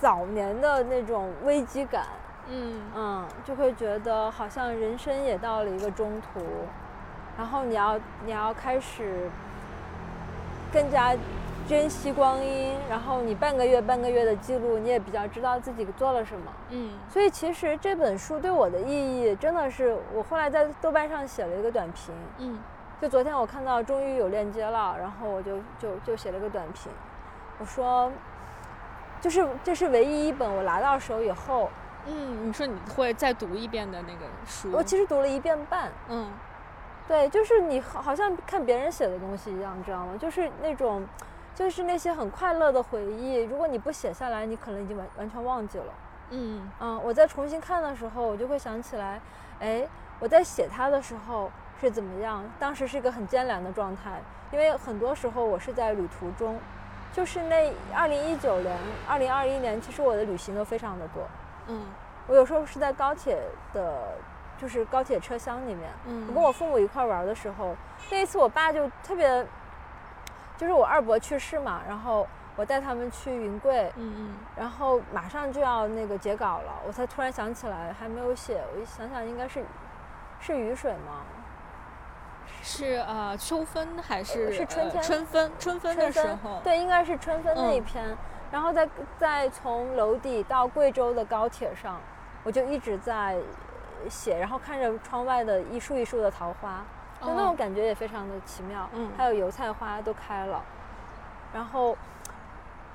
[0.00, 2.06] 早年的那种危机感。
[2.48, 2.80] 嗯。
[2.94, 6.40] 嗯，就会觉得好像人生也到了一个中途，
[7.36, 9.30] 然后你要你要开始
[10.72, 11.14] 更加
[11.68, 16.52] 珍惜光阴，然后你半个月半个月的记录，你也比较知道自己做了什么。
[16.70, 16.92] 嗯。
[17.08, 22.58] 所以其实这本书对我的意义真的是，我后来在豆瓣上写了一个短评，嗯。
[23.00, 26.90] 就昨天我看到终于有链接了，然后我就就就写了个短评，
[27.60, 28.10] 我说，
[29.20, 31.70] 就是这是唯一一本我拿到手以后，
[32.08, 34.72] 嗯，你说你会再读一遍的那个书？
[34.72, 35.92] 我其实读了一遍半。
[36.08, 36.32] 嗯
[37.06, 40.12] 对，就是你好好像看别人写的东西一样，你知道吗？
[40.18, 41.06] 就是那种，
[41.54, 45.94] 就是那些很快乐的回忆，如果你不写下来，你可能已经完完全忘记了。
[46.30, 49.18] 嗯嗯，我在重新看的时候，我就会想起来，
[49.60, 49.88] 哎，
[50.20, 51.50] 我在写它的时候
[51.80, 52.44] 是怎么样？
[52.58, 54.20] 当时是一个很艰难的状态，
[54.52, 56.58] 因为很多时候我是在旅途中，
[57.14, 58.76] 就是那二零一九年、
[59.08, 61.22] 二零二一年，其实我的旅行都非常的多。
[61.68, 61.86] 嗯
[62.26, 63.38] 我有时候是在高铁
[63.72, 64.08] 的，
[64.58, 67.74] 就是高铁车厢里面，嗯我跟我父母一块玩的时候，
[68.10, 69.46] 那一次我爸就特别，
[70.58, 79.64] 就是我二伯去世嘛，然后我带他们去云贵，嗯嗯然后马上就要那个截稿了，我才突然想起来还没有写，我一想想应该是
[80.40, 81.22] 是雨水吗？
[82.62, 86.60] 是呃秋分还是呃是春天春分春分的时候。
[86.62, 88.16] 对，应该是春分那一嗯篇。
[88.50, 88.88] 然后在
[89.18, 92.00] 在从娄底到贵州的高铁上，
[92.44, 93.36] 我就一直在
[94.08, 96.84] 写，然后看着窗外的一束一束的桃花，
[97.20, 98.88] 就那种哦感觉也非常的奇妙。
[98.94, 100.62] 嗯还有油菜花都开了，
[101.52, 101.96] 然后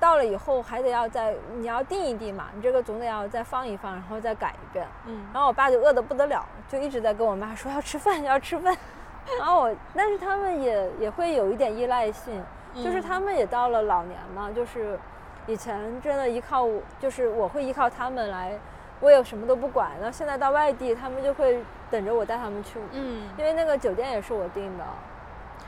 [0.00, 4.86] 到了以后还得要再你要定一定嘛，你这个总得要再放一放，然后再改一遍。
[5.06, 8.76] 嗯然后我爸就饿得不得了，就一直在跟我妈说要吃饭，要吃饭。
[9.38, 12.42] 然后我，但是他们也也会有一点依赖性，
[12.74, 14.98] 就是嗯他们也到了老年嘛，就是
[15.46, 16.66] 以前真的依靠，
[17.00, 18.58] 就是我会依靠他们来，
[19.00, 19.90] 我也什么都不管。
[20.00, 24.84] 然后现在到外地，他们就会等着我带他们去，嗯，因为那个酒店也是我订的。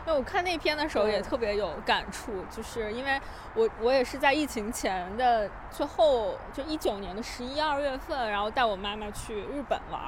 [0.06, 3.20] 因为我看那篇的时候也特别有感触，就是因为
[3.54, 10.00] 我我也是在疫情前的最后，就一九年的十一二月份，然后带我妈妈去日本玩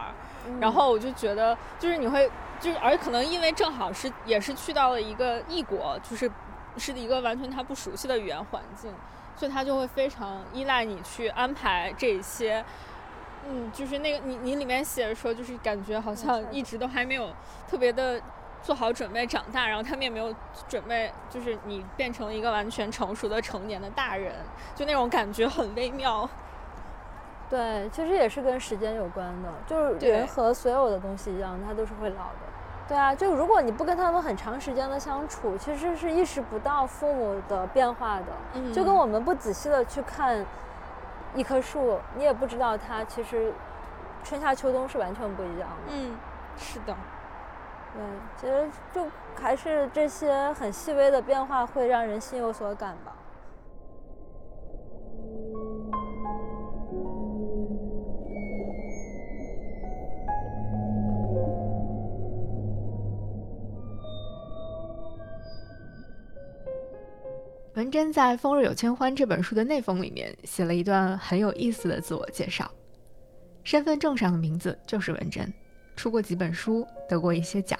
[0.60, 6.30] 然后我就觉得，就是你会，就是而可能因为正好是也是去到了一个异国，就是
[6.76, 8.94] 是一个完全他不熟悉的语言环境，
[9.38, 12.62] 所以他就会非常依赖你去安排这些。
[13.48, 17.30] 嗯，就是那个你你里面写的说，就是感觉好像一直都还没有
[17.66, 18.20] 特别的
[18.60, 20.34] 做好准备长大，然后他们也没有
[20.68, 24.34] 准备，就是你变成一个完全成熟的成年的大人，
[24.74, 26.28] 就那种感觉很微妙。
[27.48, 32.47] 对，其实也是跟时间有关的，就是人和所有的东西一样，它都是会老的。
[32.88, 38.26] 对啊，就如果你不跟他们很长时间的相处，其实是意识不到父母的变化的。
[38.54, 40.42] 嗯就跟我们不仔细的去看
[41.34, 43.52] 一棵树，你也不知道它其实
[44.24, 45.92] 春夏秋冬是完全不一样的。
[45.92, 46.16] 嗯，
[46.56, 46.96] 是的。
[47.94, 48.02] 对，
[48.40, 49.06] 其实就
[49.38, 53.12] 还是这些很细微的变化会让人心有所感吧。
[67.78, 72.68] 文珍在《风日有千欢》这本书的内封里面写了一段很有意思的自我介绍，
[73.62, 75.54] 身份证上的名字就是文珍，
[75.94, 77.78] 出过几本书，得过一些奖，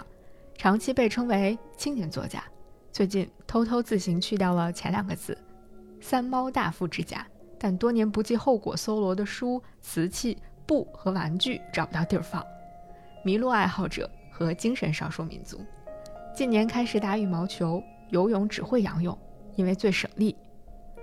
[0.57, 2.44] 长期被称为青年作家。
[2.92, 5.36] 最近偷偷自行去掉了前两个字
[6.01, 7.26] “三猫大富之家”，
[7.59, 12.40] 但多年不计后果搜罗的书、瓷器、布和玩具找不到地儿放。
[13.24, 15.61] 麋鹿爱好者和精神少数民族，
[16.36, 19.18] 近年开始打羽毛球，游泳只会仰泳。
[19.59, 20.36] 因为最省力，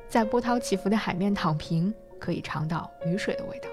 [0.08, 3.68] 在波涛起伏的海面躺平，可以尝到雨水的味道。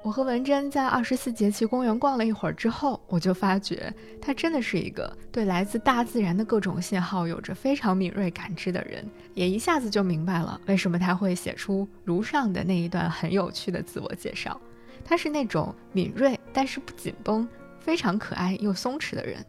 [0.00, 9.04] 我和文珍在二十四节气公园逛了一会儿之后，我就发觉他真的是一个对来自大自然的各种信号有着非常敏锐感知的人，
[9.34, 14.60] 也一下子就明白了为什么他会写出如上的那一段很有趣的自我介绍。
[15.04, 17.48] 他是那种敏锐但是不紧绷、
[17.80, 19.44] 非常可爱又松弛的人。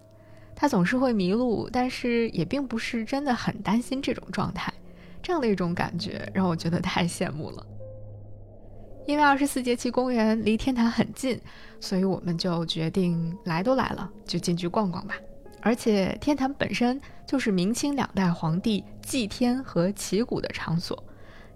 [0.56, 4.74] 他总是会迷路，但是也并不是真的很担心这种状态。
[5.22, 7.66] 这样的一种感觉让我觉得太羡慕了。
[9.06, 11.39] 因为二十四节气公园离天坛很近，
[11.80, 15.16] 所以我们就决定来都来了，就进去逛逛吧。
[15.62, 21.01] 而且天坛本身就是明清两代皇帝祭天和祈谷的场所，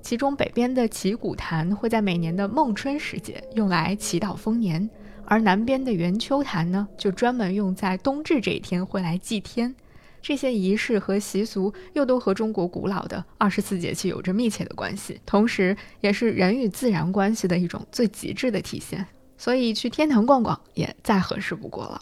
[0.02, 4.90] 其中北边的祈谷坛会在每年的孟春时节用来祈祷丰年，
[5.30, 9.76] 而南边的元秋坛呢，就专门用在冬至这一天会来祭天。
[10.22, 19.06] 这些仪式和习俗又都和中国古老的二十四节气有着密切的关系，同时也是人与自然关系的一种最极致的体现。
[19.38, 22.02] 所以去天堂逛逛也再合适不过了。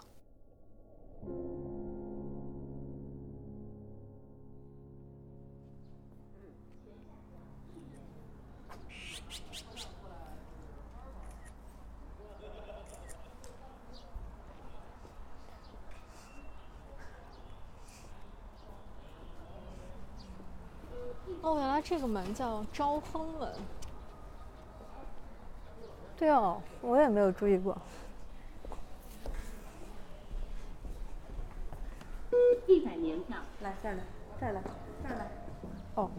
[21.46, 23.48] 哦，原来这个门叫招风门。
[26.18, 27.78] 对哦，我也没有注意过。
[32.68, 34.02] 一百年票，来，这儿来，
[34.40, 34.62] 这儿来，
[35.04, 35.32] 这儿来。
[35.94, 36.10] 哦，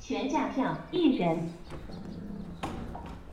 [0.00, 1.48] 全价票一人。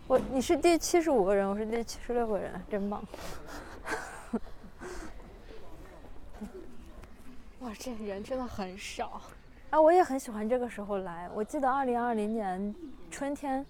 [0.05, 3.03] 我你是第七十五个人，我是第七十六个人，真棒。
[7.63, 9.21] 哇，这人真的很少。
[9.69, 11.29] 啊，我也很喜欢这个时候来。
[11.33, 12.75] 我记得二零二零年
[13.09, 13.65] 春天，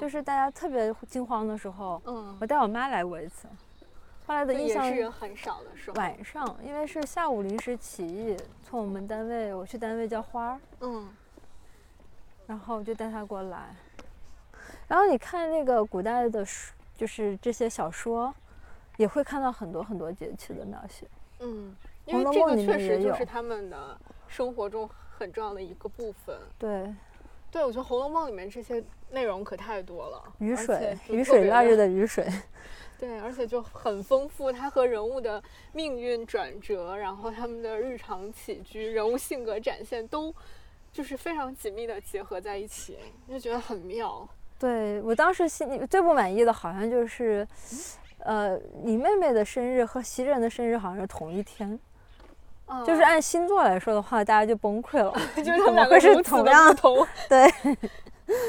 [0.00, 3.46] 就是大家特别惊慌的时候，嗯，我带我妈来过一次。
[4.26, 5.96] 后来的印象也是人很少的时候。
[5.96, 11.08] 晚上，因为是下午临时起意，从我们单位我去单位叫花儿，嗯，
[12.48, 13.76] 然后就带她过来。
[14.88, 18.34] 然后你看那个古代的书，就是这些小说，
[18.96, 21.06] 也会看到很多很多节气的描写。
[21.38, 21.76] 嗯，
[22.06, 24.88] 因为这个确实就有是他们的生活中
[25.18, 26.36] 很重要的一个部分。
[26.58, 26.94] 对，
[27.50, 32.26] 对，我觉得《红楼梦》里面这些内容可太多了，雨水雨水腊月的雨水。
[32.98, 35.42] 对，而且就很丰富，它和人物的
[35.72, 40.34] 命运转折，然后他们的日常起居、人物性格展现，都
[40.90, 42.96] 就是非常紧密的结合在一起，
[43.28, 44.26] 就觉得很妙。
[44.58, 47.46] 对我当时心里最不满意的，好像就是，
[48.20, 51.78] 呃，你妹妹的生日和袭人的生日好像是同一天，啊
[52.84, 56.80] 就是按星座来说的话，大家就崩溃了， 就是他们两个如此的同样不？
[56.80, 57.40] 同， 对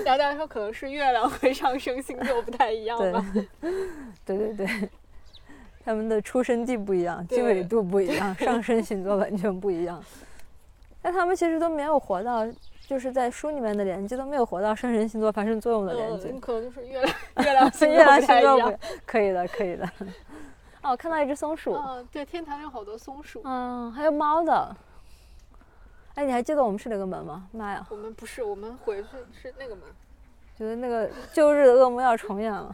[0.03, 3.26] 然后大家说可能是月亮和上升星座不太一样对吧。
[4.26, 4.89] 对对对，
[5.86, 10.03] 他们的出生地不一样，经对纬度不一样，上升星座完全不一样。
[10.99, 12.45] 但他们其实都没有活到，
[12.88, 16.39] 就是在书里面的年纪都没有活到上升星座发生作用的年纪嗯，。
[16.39, 17.15] 可能就是月亮
[17.45, 18.78] 月亮星月亮座不太一样星座不。
[19.05, 19.88] 可以的，可以的。
[20.88, 21.73] 哦，我看到一只松鼠。
[21.73, 23.41] 嗯，对，天坛有好多松鼠。
[23.43, 24.75] 嗯，还有猫的。
[26.15, 27.45] 哎，你还记得我们是哪个门吗？
[27.51, 29.83] 妈呀，我们不是，我们回去是那个门。
[30.57, 32.73] 觉得那个旧日的噩梦要重演了。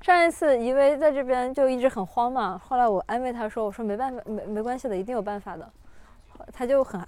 [0.00, 5.70] 上一次以为在这边就一直很慌嘛，后来我安慰他说：“我说没办法，没没关系的，一定有办法的。”
[6.50, 7.00] 他就很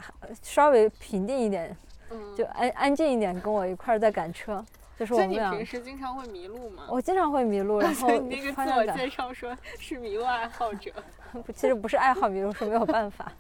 [0.43, 1.75] 稍微平静一点，
[2.11, 4.63] 嗯，就安安静一点，跟我一块儿在赶车。
[4.99, 6.85] 就是我所以你们，平时经常会迷路吗？
[6.89, 10.91] 我经常会迷路， 然后你那个自我介绍说是迷路爱好者。
[11.45, 13.31] 不其实不是爱好迷路，是没有办法。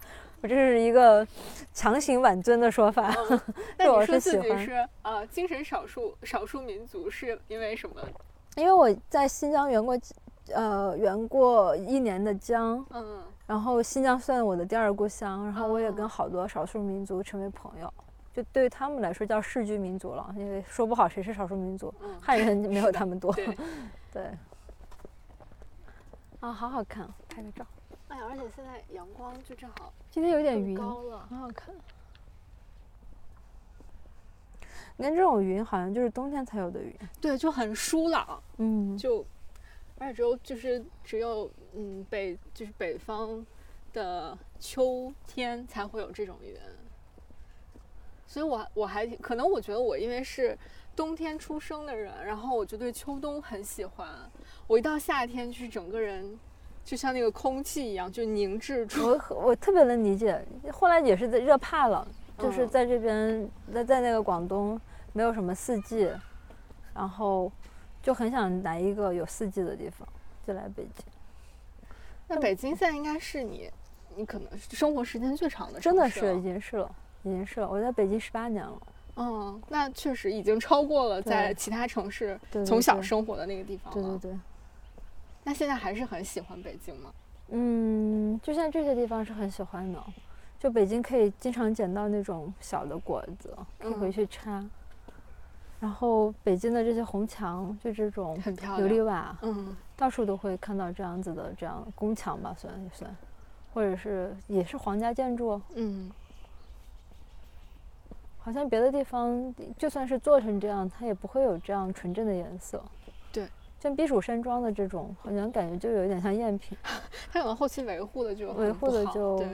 [0.42, 1.26] 我这是一个
[1.72, 3.10] 强行挽尊的说法。
[3.30, 3.40] 嗯，
[3.78, 7.96] 那我你说自己是呃精神少数少数民族，是因为什么？
[8.56, 9.98] 因为我在新疆圆过，
[10.54, 17.92] 呃，圆过一年的疆，嗯然后新疆算我的第二故乡，然后我也哦跟好多少数民族成为朋友，
[18.36, 23.32] 就对他们来说叫世居民族了，因为说不好谁是少数民族，嗯，汉人没有他们多。
[23.32, 23.56] 对。
[24.12, 24.24] 对。
[26.40, 27.66] 啊，好好看，拍个照。
[28.08, 31.26] 哎呀，而且现在阳光就正好今天有点云，高了。
[31.30, 31.74] 很好看。
[34.98, 36.94] 你看这种云，好像就是冬天才有的云。
[37.18, 39.24] 对，就很疏朗，嗯，就
[39.98, 43.46] 而且只有就是只有嗯北就是北方
[43.94, 46.54] 的秋天才会有这种云，
[48.26, 50.56] 所以我我还挺可能我觉得我因为是
[50.94, 54.08] 冬天出生的人，然后我就对秋冬很喜欢。
[54.66, 56.38] 我一到夏天，就是整个人
[56.84, 59.06] 就像那个空气一样，就凝滞住。
[59.06, 62.06] 我我特别能理解，后来也是在热怕了，
[62.38, 64.80] 就是嗯在这边，在在那个广东
[65.12, 66.10] 没有什么四季，
[66.94, 67.50] 然后
[68.02, 70.06] 就很想来一个有四季的地方，
[70.46, 71.04] 就来北京。
[72.28, 73.70] 那北京现在应该是你
[74.16, 76.92] 你可能生活时间最长的真的是已经是了，
[77.26, 77.68] 已经是了。
[77.68, 78.78] 我在北京十八年了，
[79.16, 84.18] 嗯，那确实已经超过了在其他城市从小生活的那个地方了。
[84.18, 84.38] 对对对，
[85.42, 87.10] 那现在还是很喜欢北京吗？
[87.48, 90.00] 嗯，就像这些地方是很喜欢的，
[90.60, 94.64] 就北京可以经常捡到那种小的果子，可以回嗯去插。
[95.78, 99.04] 然后北京的这些红墙，就这种很漂琉璃。
[99.04, 103.14] 瓦，嗯到处都会看到这样子的这样宫墙吧，算也算，
[103.74, 105.60] 或者是也是皇家建筑。
[105.74, 106.10] 嗯
[108.46, 112.80] 好像别的地方就算是做成这样，它也不会有这样纯正的颜色。
[113.32, 113.48] 对，
[113.80, 116.78] 像避暑山庄的这种，好像感觉就有一点像赝品，
[117.32, 119.48] 它可能后期维护的就维护的就对，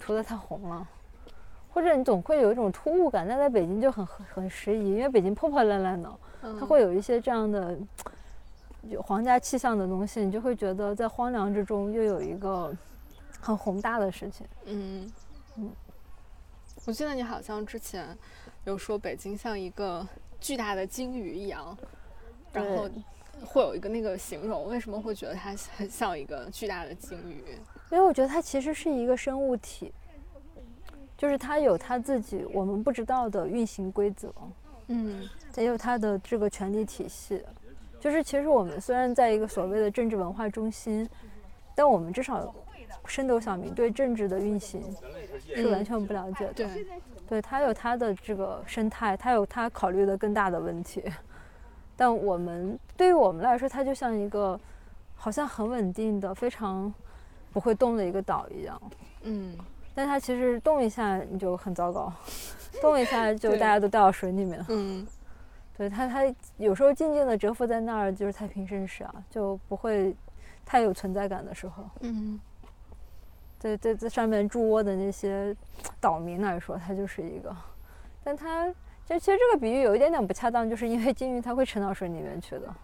[0.00, 0.84] 除了它红了，
[1.72, 7.78] 或者你总会有一种突兀感，但在北京就很很适宜，因为北京破破烂烂的，它嗯会有一些这样的
[8.88, 12.74] 有皇家气象的东西，你就会觉得在荒凉之中又有一个
[13.40, 14.44] 很宏大的事情。
[14.64, 15.12] 嗯嗯
[16.84, 18.16] 我记得你好像之前
[18.64, 20.06] 有说北京像一个
[20.40, 21.76] 巨大的鲸鱼一样，
[22.52, 22.88] 然后
[23.44, 27.44] 会有一个那个形容，为什么会觉得它很像一个巨大的鲸鱼？
[27.90, 29.92] 因为我觉得它其实是一个生物体，
[31.16, 34.34] 就是它有它自己我们不知道的运行规则，
[34.88, 37.44] 嗯也有它的这个权力体系。
[38.00, 41.08] 就是其实我们虽然在一个所谓的政治文化中心，
[41.76, 42.52] 但我们至少
[43.06, 44.82] 深斗小民对政治的运行
[45.54, 46.52] 是完全不了解的。
[46.52, 46.86] 对，
[47.28, 51.02] 对，它有他的这个生态，他有他考虑的更大的问题。
[51.96, 54.58] 但我们对于我们来说，它就像一个
[55.14, 56.92] 好像很稳定的、非常
[57.52, 58.80] 不会动的一个岛一样。
[59.22, 59.56] 嗯
[59.94, 62.12] 但它其实动一下你就很糟糕，
[62.80, 64.64] 动一下 就大家都掉到水里面。
[64.68, 65.06] 嗯
[65.76, 66.22] 对它，它
[66.56, 70.14] 有时候静静的蛰伏在那儿，就是太平盛世啊，就不会
[70.64, 71.84] 太有存在感的时候。
[72.00, 72.40] 嗯
[73.62, 75.54] 对对，在上面筑窝的那些
[76.00, 77.56] 岛民来说，它就是一个，
[78.24, 78.66] 但它
[79.06, 82.74] 就其实这个比喻有一点点不恰当，就是因为鲸鱼它会沉到水里面去的。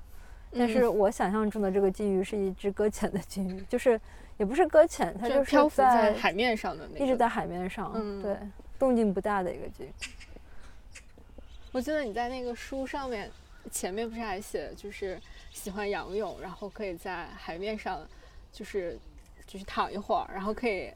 [0.52, 4.00] 但是嗯我想象中的这个鲸鱼是一只搁浅的鲸鱼，就是
[4.36, 8.36] 也不是搁浅，它就是漂浮在在海面上的那个，一直在海面上，嗯对，
[8.78, 9.90] 动静不大的一个鲸鱼。
[11.72, 13.30] 我记得你在那个书上面
[13.70, 15.20] 前面不是还写，就是
[15.50, 18.00] 喜欢仰泳，然后可以在海面上，
[18.50, 18.98] 就是
[19.48, 20.92] 就是躺一会儿，然后可以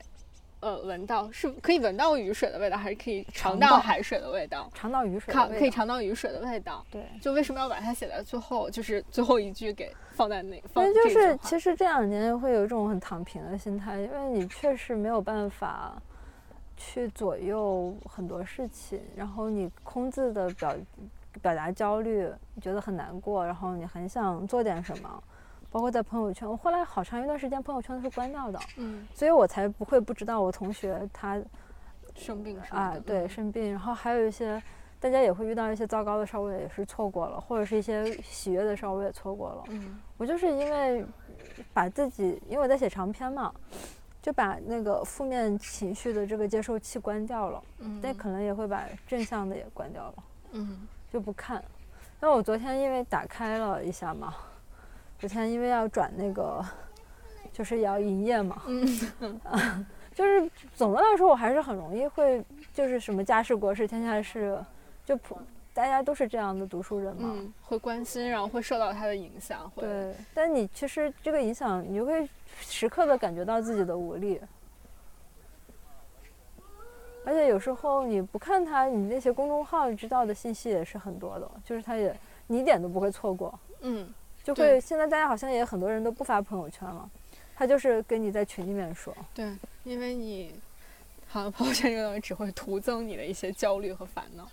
[0.61, 4.71] 呃闻到是可以闻到雨水的味道，还是可以尝尝到到海水的味道？
[4.75, 6.85] 尝到雨水可以尝到雨水的味道。
[6.91, 7.05] 对。
[7.21, 16.01] 就为什么要把它写在最后，就是最后一句给放在那放那就是其实这两年会有一种很躺平的心态，因为你确实没有办法
[16.77, 20.77] 去左右很多事情，然后你空自的表
[21.41, 25.23] 表达焦虑，你觉得很难过，然后你很想做点什么，
[25.73, 31.43] 包括在朋友圈，我后来好长一段时间朋友圈都是关掉的，嗯所以我才不会不知道我同学他
[32.15, 34.63] 生病什么的，啊对嗯生病，然后还有一些。
[35.01, 39.65] 大家也会遇到一些糟糕的事儿，我也是错过了，或者是一些喜悦的事儿，我也错过了。
[39.71, 41.05] 嗯我就是因为
[41.75, 43.53] 把自己，因为我在写长篇嘛，
[44.23, 50.15] 就把那个负面情绪的这个接收器关掉了，嗯，但可能也会把正向的也关掉了，
[50.53, 51.61] 嗯就不看。
[52.21, 54.33] 那我昨天因为打开了一下嘛，
[55.23, 56.61] 昨天因为要转那个，
[57.53, 58.85] 就是也要营业嘛，嗯。
[60.13, 62.45] 就是总的来说我还是很容易会，
[62.75, 64.59] 就是什么家事国事天下事，
[65.05, 65.39] 就普
[65.73, 72.29] 大家都是这样的读书人嘛，嗯，会关心，然后会受到他的影响，会对，但你其实这个影响，你就会
[72.61, 74.41] 时刻的感觉到自己的无力，
[77.25, 82.13] 而且有时候你不看他，你那些公众号知道的信息也是很多的，就是他也
[82.49, 84.13] 你一点都不会错过，嗯
[84.43, 87.09] 就会现在大家好像也很多人都不发朋友圈了，
[87.55, 90.55] 他就是跟你在群里面说，对，因为你
[91.29, 94.47] 好像朋友圈这个东西只会徒增你的一些焦虑和烦恼，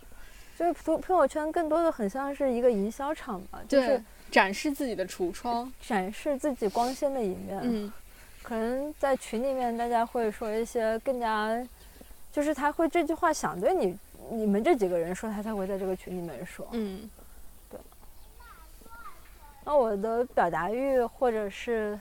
[0.57, 7.91] 就是朋朋友圈更多的很像是一个营销场吧，就是，展示自己的橱窗，展示自己光鲜的一面，嗯。
[8.41, 11.55] 可能在群里面，大家会说一些更加，
[12.31, 13.95] 就是他会这句话想对你
[14.31, 16.65] 你们这几个人说，他才会在这个群里面说。
[16.71, 17.07] 嗯
[19.63, 21.99] 那我的表达欲或者是，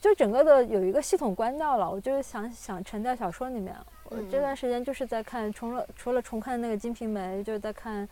[0.00, 3.74] 就整个的有一个系统关掉了，我就是想想沉在小说里面。
[4.04, 8.08] 我这段时间就是在看，除了除了重看那个《金瓶梅》，就是在看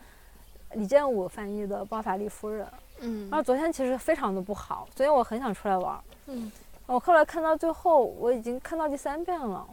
[0.73, 2.65] 李建武翻译的《包法利夫人》。
[3.01, 6.03] 嗯然后昨天其实非常的不好，昨天我很想出来玩儿。
[6.27, 6.51] 嗯
[6.85, 9.67] 我后来看到最后，我已经看到第三遍了。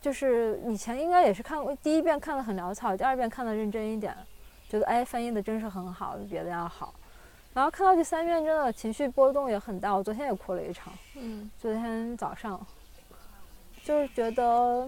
[0.00, 4.14] 就是以前应该也是看过，第一遍看的很潦草，第二遍看的认真一点，
[4.76, 6.92] 觉得哎翻译的真是很好，比别的要好。
[7.54, 10.92] 然后看到第三遍，真的情绪波动也很大，我昨天也哭了一场。
[11.14, 12.60] 嗯昨天早上，
[13.82, 14.86] 就是觉得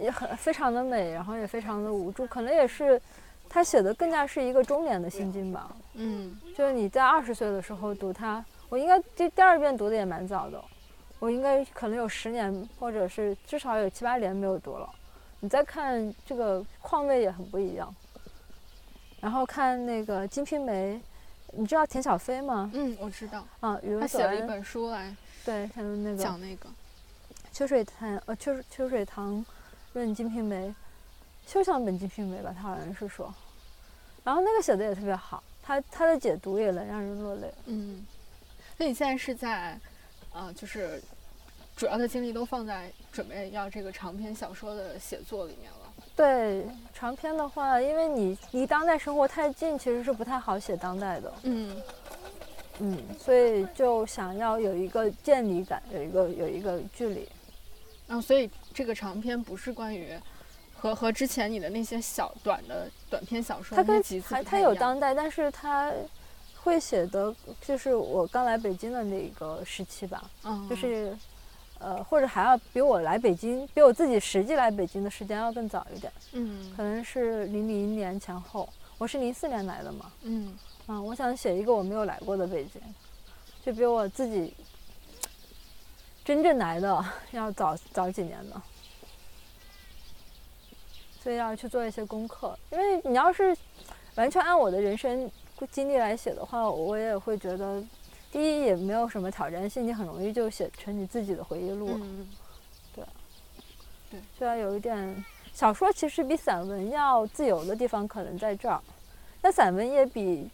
[0.00, 3.00] 也很非常的美，然后也非常的无助，可能也是
[3.48, 5.70] 他写的更加是一个中年的心境吧。
[5.94, 10.60] 嗯就是你在二十岁的时候读它，我应该第第二遍读的也蛮早的，
[11.20, 14.90] 我应该可能有十年，或者是至少有七八年没有读了。
[15.38, 17.94] 你再看这个况味也很不一样。
[19.20, 20.94] 然后看那个《金瓶梅》，
[21.52, 22.70] 你知道田小飞吗？
[22.72, 25.14] 嗯，我知道，啊，语他写了一本书来
[25.44, 26.68] 对，他们那个讲那个。
[27.52, 29.44] 秋水潭呃秋秋水堂
[29.94, 30.68] 论《金瓶梅》，
[31.46, 33.34] 休想本《金瓶梅》吧，他好像是说。
[34.22, 37.52] 然后那个写的也特别好，他他的解读也能让人落泪。
[37.66, 38.06] 嗯，
[38.76, 39.80] 那你现在是在，
[40.32, 41.02] 呃，就是
[41.74, 45.77] 主要的精力都放在准备要这个长篇小说的写作里面了。
[46.18, 51.32] 对长篇的话，因为你离当代生活太近，其实是不太好写当代的。
[51.44, 51.76] 嗯
[52.80, 57.28] 嗯，所以就想要有一个见离感，有一个有一个距离。
[58.08, 60.12] 然后所以这个长篇不是关于
[60.74, 65.92] 和和之前你的那些小短的短篇小说它跟那些集子它有当代，但是它
[66.56, 71.16] 会写的，就是我刚来北京的那个时期吧，嗯就是
[71.78, 78.68] 呃，或者还要比我来北京，比我自己实际来北京的时间要更早一点，嗯可能是零零年前后。
[78.98, 80.58] 我是零四年来的嘛，嗯
[80.88, 82.82] 嗯，我想写一个我没有来过的北京，
[83.64, 84.52] 就比我自己
[86.24, 88.60] 真正来的 要早早几年的，
[91.22, 92.58] 所以要去做一些功课。
[92.72, 93.56] 因为你要是
[94.16, 95.30] 完全按我的人生
[95.70, 97.80] 经历来写的话，我也会觉得，
[98.30, 102.26] 第一也没有什么挑战性，你很容易就写成你自己的回忆录，嗯
[104.38, 105.24] 就要有一点。
[105.52, 108.80] 小说其实比散文要自由的地方可能在这儿，
[109.40, 110.48] 但散文也比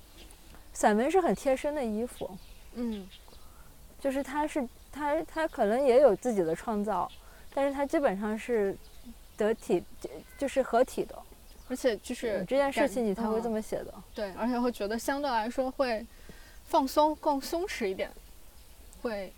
[0.73, 2.31] 散文是很贴身的衣服。
[2.75, 3.07] 嗯
[4.01, 7.11] 就是它是它它可能也有自己的创造，
[7.53, 8.77] 但是它基本上是
[9.37, 9.83] 得体，
[10.39, 11.17] 就是合体的。
[11.69, 13.95] 而且就是这件事情你才会这嗯么写的。
[14.15, 16.07] 对，而且会觉得相对来说会
[16.75, 18.11] 放松更松弛一点，
[19.01, 19.33] 会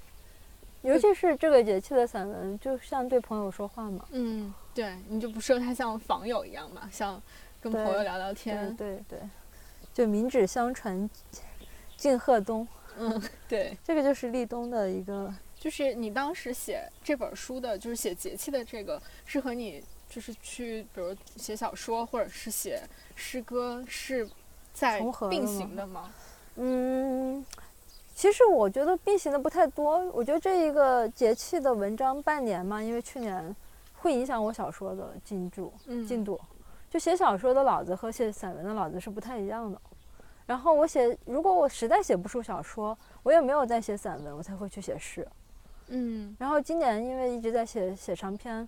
[0.80, 4.06] 尤其是这个节气的散文，就像对朋友说话嘛。
[4.10, 7.22] 嗯，对，你就不是太像访友一样嘛，像
[7.60, 9.18] 跟朋友聊聊对天，对对，
[9.92, 11.10] 就民脂相传，
[11.98, 12.66] 敬贺冬，
[12.96, 15.30] 嗯，对， 这个就是立冬的一个。
[15.58, 22.80] 就是你当时写这本书的，就是写节气的这个，是和你就是去比如写小说或者是写
[23.14, 24.26] 诗歌是
[24.72, 26.14] 在并吗行的吗？
[26.56, 27.44] 嗯，
[28.14, 29.98] 其实我觉得并行的不太多。
[30.12, 33.54] 我觉得这一个节气的文章半年嘛，因为去年
[33.98, 35.72] 会影响我小说的进度。
[35.86, 36.40] 嗯，进度。
[36.88, 39.78] 就写小说的脑子和写散文的脑子是不太一样的。
[40.46, 45.26] 然后我写，如果我实在写不出小说，我也没有在写散文，我才会去写诗。
[45.88, 48.66] 嗯然后今年因为一直在写写长篇，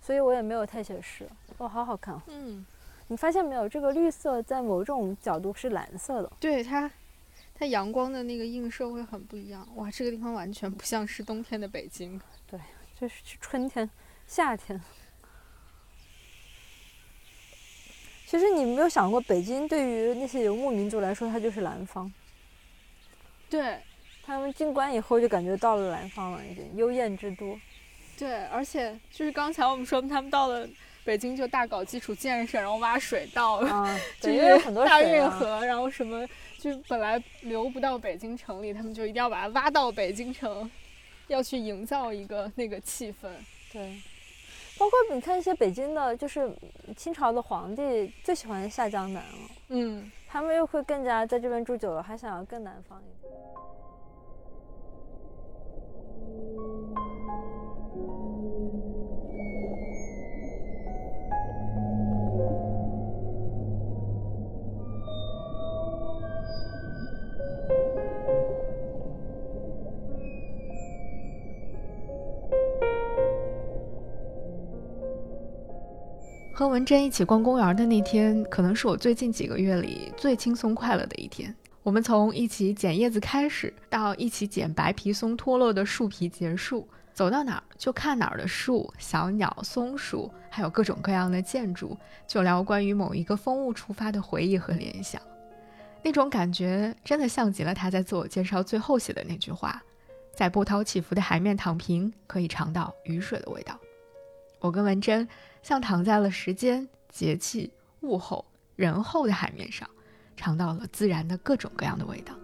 [0.00, 1.26] 所以我也没有太写诗。
[1.58, 2.20] 哇，好好看！
[2.28, 2.64] 嗯，
[3.08, 3.68] 你发现没有？
[3.68, 6.30] 这个绿色在某种角度是蓝色的。
[6.38, 6.90] 对它。
[7.54, 12.20] 它阳光的那个映射会很不一样，哇，这个地方完全不像是冬天的北京。
[12.50, 12.58] 对
[12.98, 13.88] 这是春天、
[14.26, 14.80] 夏天。
[18.26, 22.12] 其实你没有想过，北京对于那些游牧民族来说，它就是南方。
[23.48, 23.78] 对
[24.24, 27.56] 他们进关以后就感觉到了南方了，已经幽燕之都。
[28.18, 30.68] 对，而且就是刚才我们说他们到了
[31.04, 35.00] 北京就大搞基础建设，然后挖水道，啊，就 对，有是很多大。
[35.02, 36.26] 运河，然后什么
[36.64, 40.70] 就本来流不到北京城里，他们就一定要把它挖到北京城，
[41.28, 43.28] 要去营造一个那个气氛。
[43.70, 44.00] 对，
[44.78, 46.50] 包括你看一些北京的，就是
[46.96, 53.34] 清朝的皇帝最喜欢下江南了，嗯，他们又会更加在这边住久了，还想要更南方一点。
[76.56, 81.52] 和文珍一起逛公园的那天，可能是我最近几个月里最轻松快乐的一天。
[81.82, 95.20] 我们从一起捡叶子开始，到一起捡白皮松脱落的树皮结束，走到哪儿就看哪儿的树、小鸟、松鼠，还有各种各样的建筑，就聊关于某一个风物出发的回忆和联想。
[96.04, 99.82] 那种感觉真的像极了他在自我介绍最后写的那句话
[100.32, 103.76] ：“在波涛起伏的海面躺平，可以尝到雨水的味道。”
[104.60, 105.28] 我跟文珍
[105.64, 108.44] 像躺在了时间、节气、物候、
[108.76, 109.88] 人后的海面上，
[110.36, 112.34] 尝到了自然的各种各样的味道。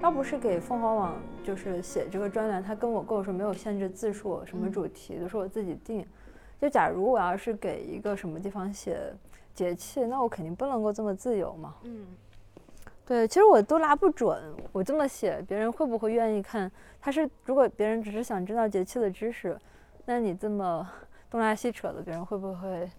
[0.00, 6.04] 要不是给凤凰网就是写这个专栏，他跟我跟我说没有限制字数，什么主题都是我自己定。
[6.60, 9.14] 就假如我要是给一个什么地方写
[9.54, 11.76] 节气，那我肯定不能够这么自由嘛。
[11.84, 12.08] 嗯，
[13.04, 14.40] 对，其实我都拉不准，
[14.70, 16.70] 我这么写，别人会不会愿意看？
[17.00, 19.58] 他是如果别人只是想知道节气的知识，
[20.06, 20.88] 那你这么
[21.28, 22.90] 东拉西扯的，别人会不会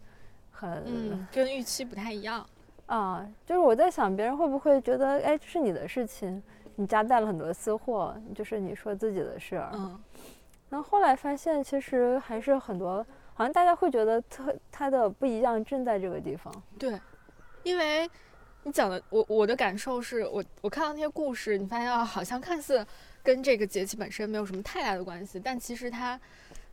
[0.51, 0.83] 很？
[0.85, 2.45] 嗯，跟预期不太一样。
[2.87, 6.43] 啊，就是我在想，别人会不会觉得，哎，这是你的事情，
[6.75, 9.71] 你夹带了很多私货，就是你说自己的事儿。
[9.73, 9.97] 嗯，
[10.69, 16.53] 然后后来发现，其实还是很多，好像大家会觉得特它的不一样正在这个地方。
[16.77, 16.99] 对，
[17.63, 18.07] 因为
[18.63, 22.85] 你讲的，我我的感受是我我看到那些故事，你发现啊，好像看似
[23.21, 26.19] 跟这个节气本身没有什么太大的关系，但其实它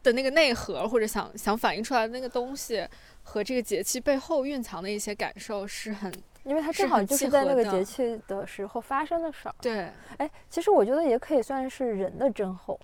[0.02, 2.86] 的那个内核或者想想反映出来的那个东西。
[3.22, 6.12] 和这个节气背后蕴藏的一些感受是很，
[6.42, 9.54] 因为它正好就是在那个节气的时候发生的事儿。
[9.60, 12.80] 对，哎，其实我觉得也可以算是人的真候，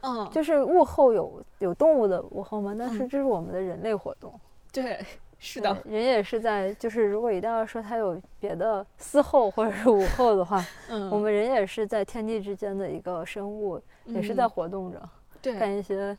[0.00, 4.32] 嗯，就是物候有有动物的物候嘛，但是这是我们的人类活动。
[4.72, 4.98] 对，
[5.38, 15.08] 是的，人也是在，就是如果一定要说他有别的私后或者是午后的话， 嗯，我们人也是在天地之间的一个生物，也是在活动着，
[15.40, 16.16] 对，干一些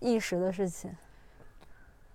[0.00, 0.90] 一时的事情。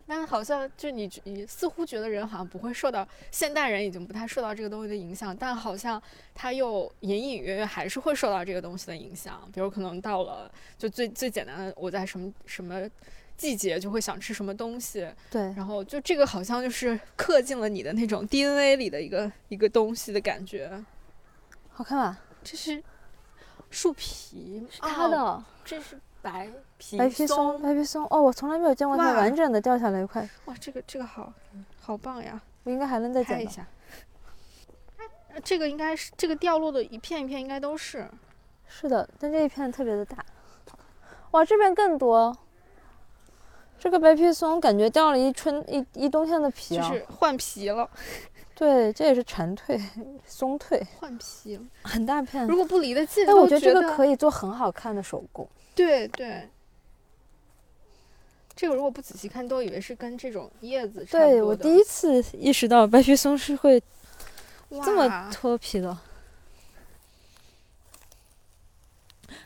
[0.10, 6.02] 但好像就你你似乎觉得人好像不会受到现代人已经不太受到这个东西的影响，但好像
[6.34, 9.40] 他又隐隐约约还是会受到这个东西的影响。
[9.54, 12.90] 比如可能到了就最最简单的，我在什么什么
[13.38, 20.84] 季节就会想吃什么东西，对，然后就这个好像就是刻进了你的那种 DNA 里的一个一个东西的感觉。
[21.70, 22.20] 好看吧？
[22.44, 22.84] 这是
[23.70, 26.00] 树皮，是它的，这是。
[26.20, 30.28] 白皮白皮松，白皮松哦，我从来没有见过它完整的掉下来一块。
[30.46, 31.32] 哇，这个这个好，
[31.80, 32.42] 好棒呀！
[32.64, 33.66] 我应该还能再捡一下。
[35.42, 38.10] 这个应该是这个掉落的一片一片，应该都是。
[38.68, 40.26] 是的，但这一片特别的大。
[41.32, 42.36] 哇，这边更多。
[43.80, 47.90] 这个白皮松感觉掉了一春一一冬天的皮啊，就是换皮了。
[48.56, 49.80] 对，这也是蝉蜕、
[50.26, 50.82] 松蜕。
[51.00, 52.48] 换皮了， 很大片。
[52.48, 55.48] 如果不离得近，哎，我觉得这个可以做很好看的手工。
[55.76, 56.50] 对对，
[58.56, 63.80] 这个如果不仔细看，都以为是跟这种叶子差不多对我第一次意识到白皮松是会
[64.84, 65.96] 这么脱皮的。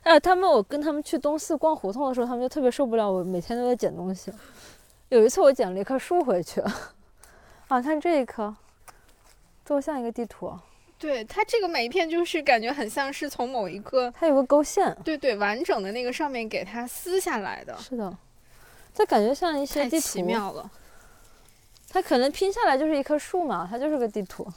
[0.04, 4.32] 哎，他们我跟他们去东四逛胡同的时候，他们就特别受不了我每天都在捡东西。
[5.10, 6.62] 有一次我捡了一棵树回去，
[7.68, 8.56] 啊，看这一棵，
[9.66, 10.54] 多像一个地图。
[10.98, 17.76] 对它这个每一片就是感觉很像是从某一个，它有个勾线，对对，完整的那个上面给它撕下来的。
[17.78, 18.16] 是的，
[18.94, 20.08] 它感觉像一些地图。
[20.08, 20.70] 奇妙了，
[21.90, 24.48] 它可能拼下来就是一棵树嘛，它就是个地图。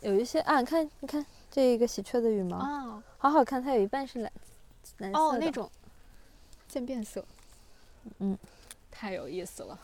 [0.00, 4.32] 有一些啊，看你看这一个喜鹊的羽毛，哦，好好看，它有一半是蓝
[4.98, 5.70] 蓝色哦，那种
[6.68, 7.24] 渐变色，
[8.18, 8.36] 嗯，
[8.90, 9.78] 太有意思了。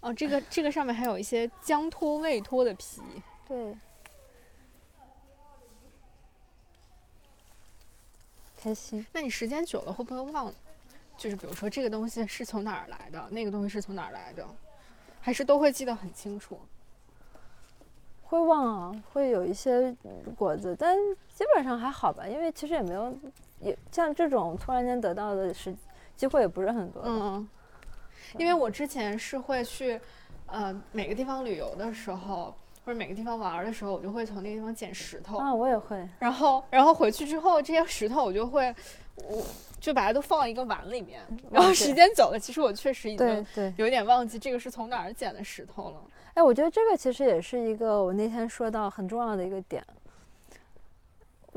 [0.00, 3.00] 哦，这个 这个上面还有一些将脱未脱的皮，
[3.48, 3.76] 对。
[8.58, 9.04] 开心。
[9.12, 10.52] 那你时间久了会不会忘？
[11.16, 14.46] 就是比如说这个东西是从哪儿来的，那个东西是从哪儿来的，
[15.20, 16.60] 还是都会记得很清楚？
[18.28, 19.94] 会忘啊，会有一些
[20.36, 20.96] 果子，但
[21.32, 23.12] 基本上还好吧，因为其实也没有，
[23.60, 25.74] 也像这种突然间得到的时
[26.14, 27.02] 机会也不是很多。
[27.04, 27.48] 嗯，
[28.38, 30.00] 因为我之前是会去，
[30.46, 32.54] 呃，每个地方旅游的时候。
[32.84, 36.08] 或者每个地方玩的时候，我就会从那个地方捡石头啊，我也会。
[36.20, 38.72] 然后，然后回去之后，这些石头我就会，
[39.16, 39.44] 我
[39.80, 41.20] 就把它都放一个碗里面。
[41.50, 43.46] 然后时间久了，其实我确实已经
[43.76, 46.00] 有点忘记这个是从哪儿捡的石头了。
[46.36, 49.82] 哎，我觉得这个其实也是一个我那天说到很重要的一个点。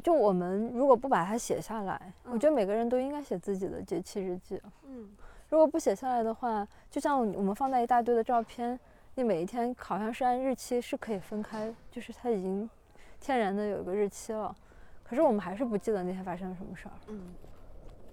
[0.01, 4.61] 就我们如果不把它写下来，我觉得每个人都应该写自己的节气日记。
[4.85, 5.09] 嗯，
[5.49, 8.79] 如果不写下来的话，就像我们放在一大堆的照片。
[9.15, 12.69] 你每一天好像是按日期是可以分开，就是它已经
[13.19, 14.55] 天然的有一个日期了，
[15.03, 17.19] 可是我们还是不记得那天发生了什么事儿，嗯，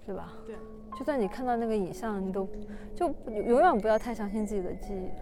[0.05, 0.33] 对吧？
[0.45, 0.57] 对，
[0.99, 2.49] 就算你看到那个影像，你都
[2.97, 5.07] 就永远不要太相信自己的记忆。
[5.07, 5.17] 对，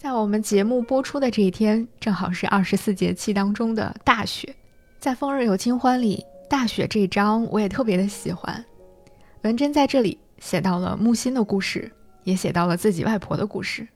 [0.00, 4.56] 在我们节目播出的这一天，正好是二十四节气当中的大雪。
[4.98, 8.64] 在《风日有清欢》里，大雪这一章我也特别的喜欢。
[9.42, 11.92] 文珍在这里写到了木心的故事，
[12.24, 13.86] 也写到了自己外婆的故事。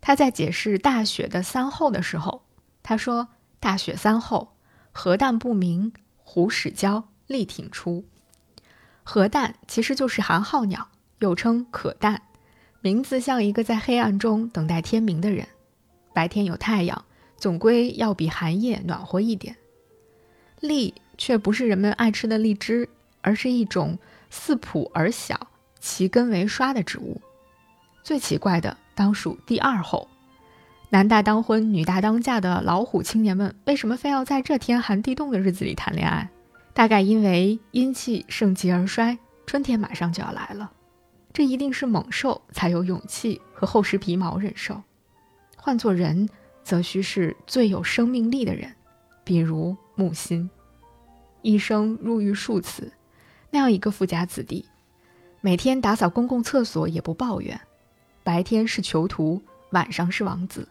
[0.00, 2.42] 他在解释大雪的三候的时候，
[2.80, 3.26] 他说
[3.58, 4.52] ：“大雪三候，
[4.92, 5.92] 核旦不明，
[6.22, 8.04] 虎始交，力挺出。
[9.02, 10.86] 核旦其实就是寒号鸟，
[11.18, 12.18] 又称可旦，
[12.80, 15.46] 名字像一个在黑暗中等待天明的人。
[16.12, 17.04] 白天有太阳。”
[17.40, 19.56] 总归要比寒夜暖和一点。
[20.60, 22.86] 荔却不是人们爱吃的荔枝，
[23.22, 27.18] 而是一种似朴而小、其根为刷的植物。
[28.02, 30.06] 最奇怪的当属第二候。
[30.90, 36.28] 男大当婚，女大当嫁的老虎青年们，为什么非要在这天寒地冻的日子里谈恋爱？
[36.74, 39.16] 大概因为阴气盛极而衰，
[39.46, 40.70] 春天马上就要来了。
[41.32, 44.82] 这一定是猛兽才有勇气和厚实皮毛忍受，
[45.56, 46.28] 换做人，
[46.64, 48.74] 则需是最有生命力的人，
[49.22, 50.50] 比如木心，
[51.42, 52.92] 一生入狱数次，
[53.50, 54.66] 那样一个富家子弟，
[55.40, 57.58] 每天打扫公共厕所也不抱怨，
[58.24, 60.68] 白天是囚徒，晚上是王子。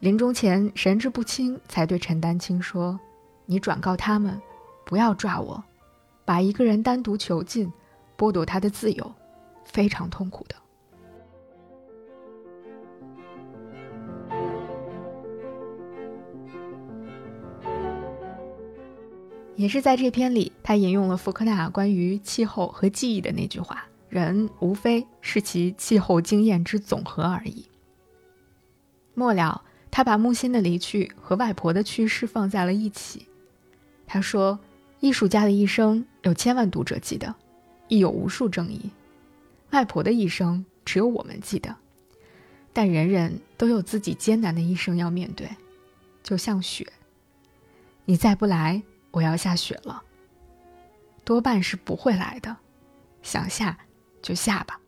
[0.00, 2.98] 临终前神志不清，才对陈丹青说
[3.46, 4.42] ：“你转告他们，
[4.84, 5.62] 不要抓我，
[6.24, 7.72] 把一个人单独囚禁，
[8.18, 9.14] 剥夺他的自由，
[9.64, 10.56] 非常痛苦的。”
[19.56, 27.66] 也是在这篇里，他引用了福克纳关于气候和记忆的那句话：“人无非是其气候经验之总和而已。”
[29.14, 29.62] 末了。
[29.94, 33.26] 他把木心的离去和外婆的去世放在了一起。
[34.06, 34.58] 他说
[35.00, 37.34] ：“艺术家的一生有千万读者记得，
[37.88, 38.90] 亦有无数争议。
[39.72, 41.76] 外婆的一生只有我们记得，
[42.72, 45.48] 但人人都有自己艰难的一生要面对。
[46.22, 46.86] 就像雪，
[48.04, 50.02] 你再不来，我要下雪了。
[51.24, 52.56] 多半是不会来的，
[53.22, 53.78] 想下
[54.20, 54.78] 就下吧。”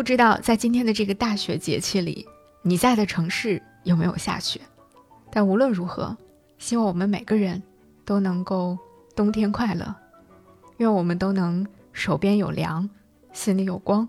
[0.00, 2.26] 不知道在今天的这个大雪节气里，
[2.62, 4.58] 你在的城市有没有下雪？
[5.30, 6.16] 但无论如何，
[6.56, 7.62] 希望我们每个人
[8.06, 8.78] 都能够
[9.14, 9.94] 冬天快乐，
[10.78, 12.88] 愿我们都能手边有凉，
[13.34, 14.08] 心里有光，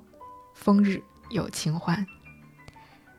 [0.54, 2.08] 风日有清欢。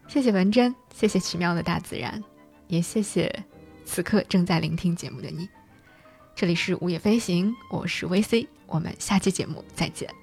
[0.09, 2.25] 谢谢文珍，谢谢奇妙的大自然，
[2.69, 3.45] 也谢谢
[3.85, 5.47] 此刻正在聆听节目的你。
[6.35, 10.22] 这里是午夜飞行，我是 VC，我们下期节目再见。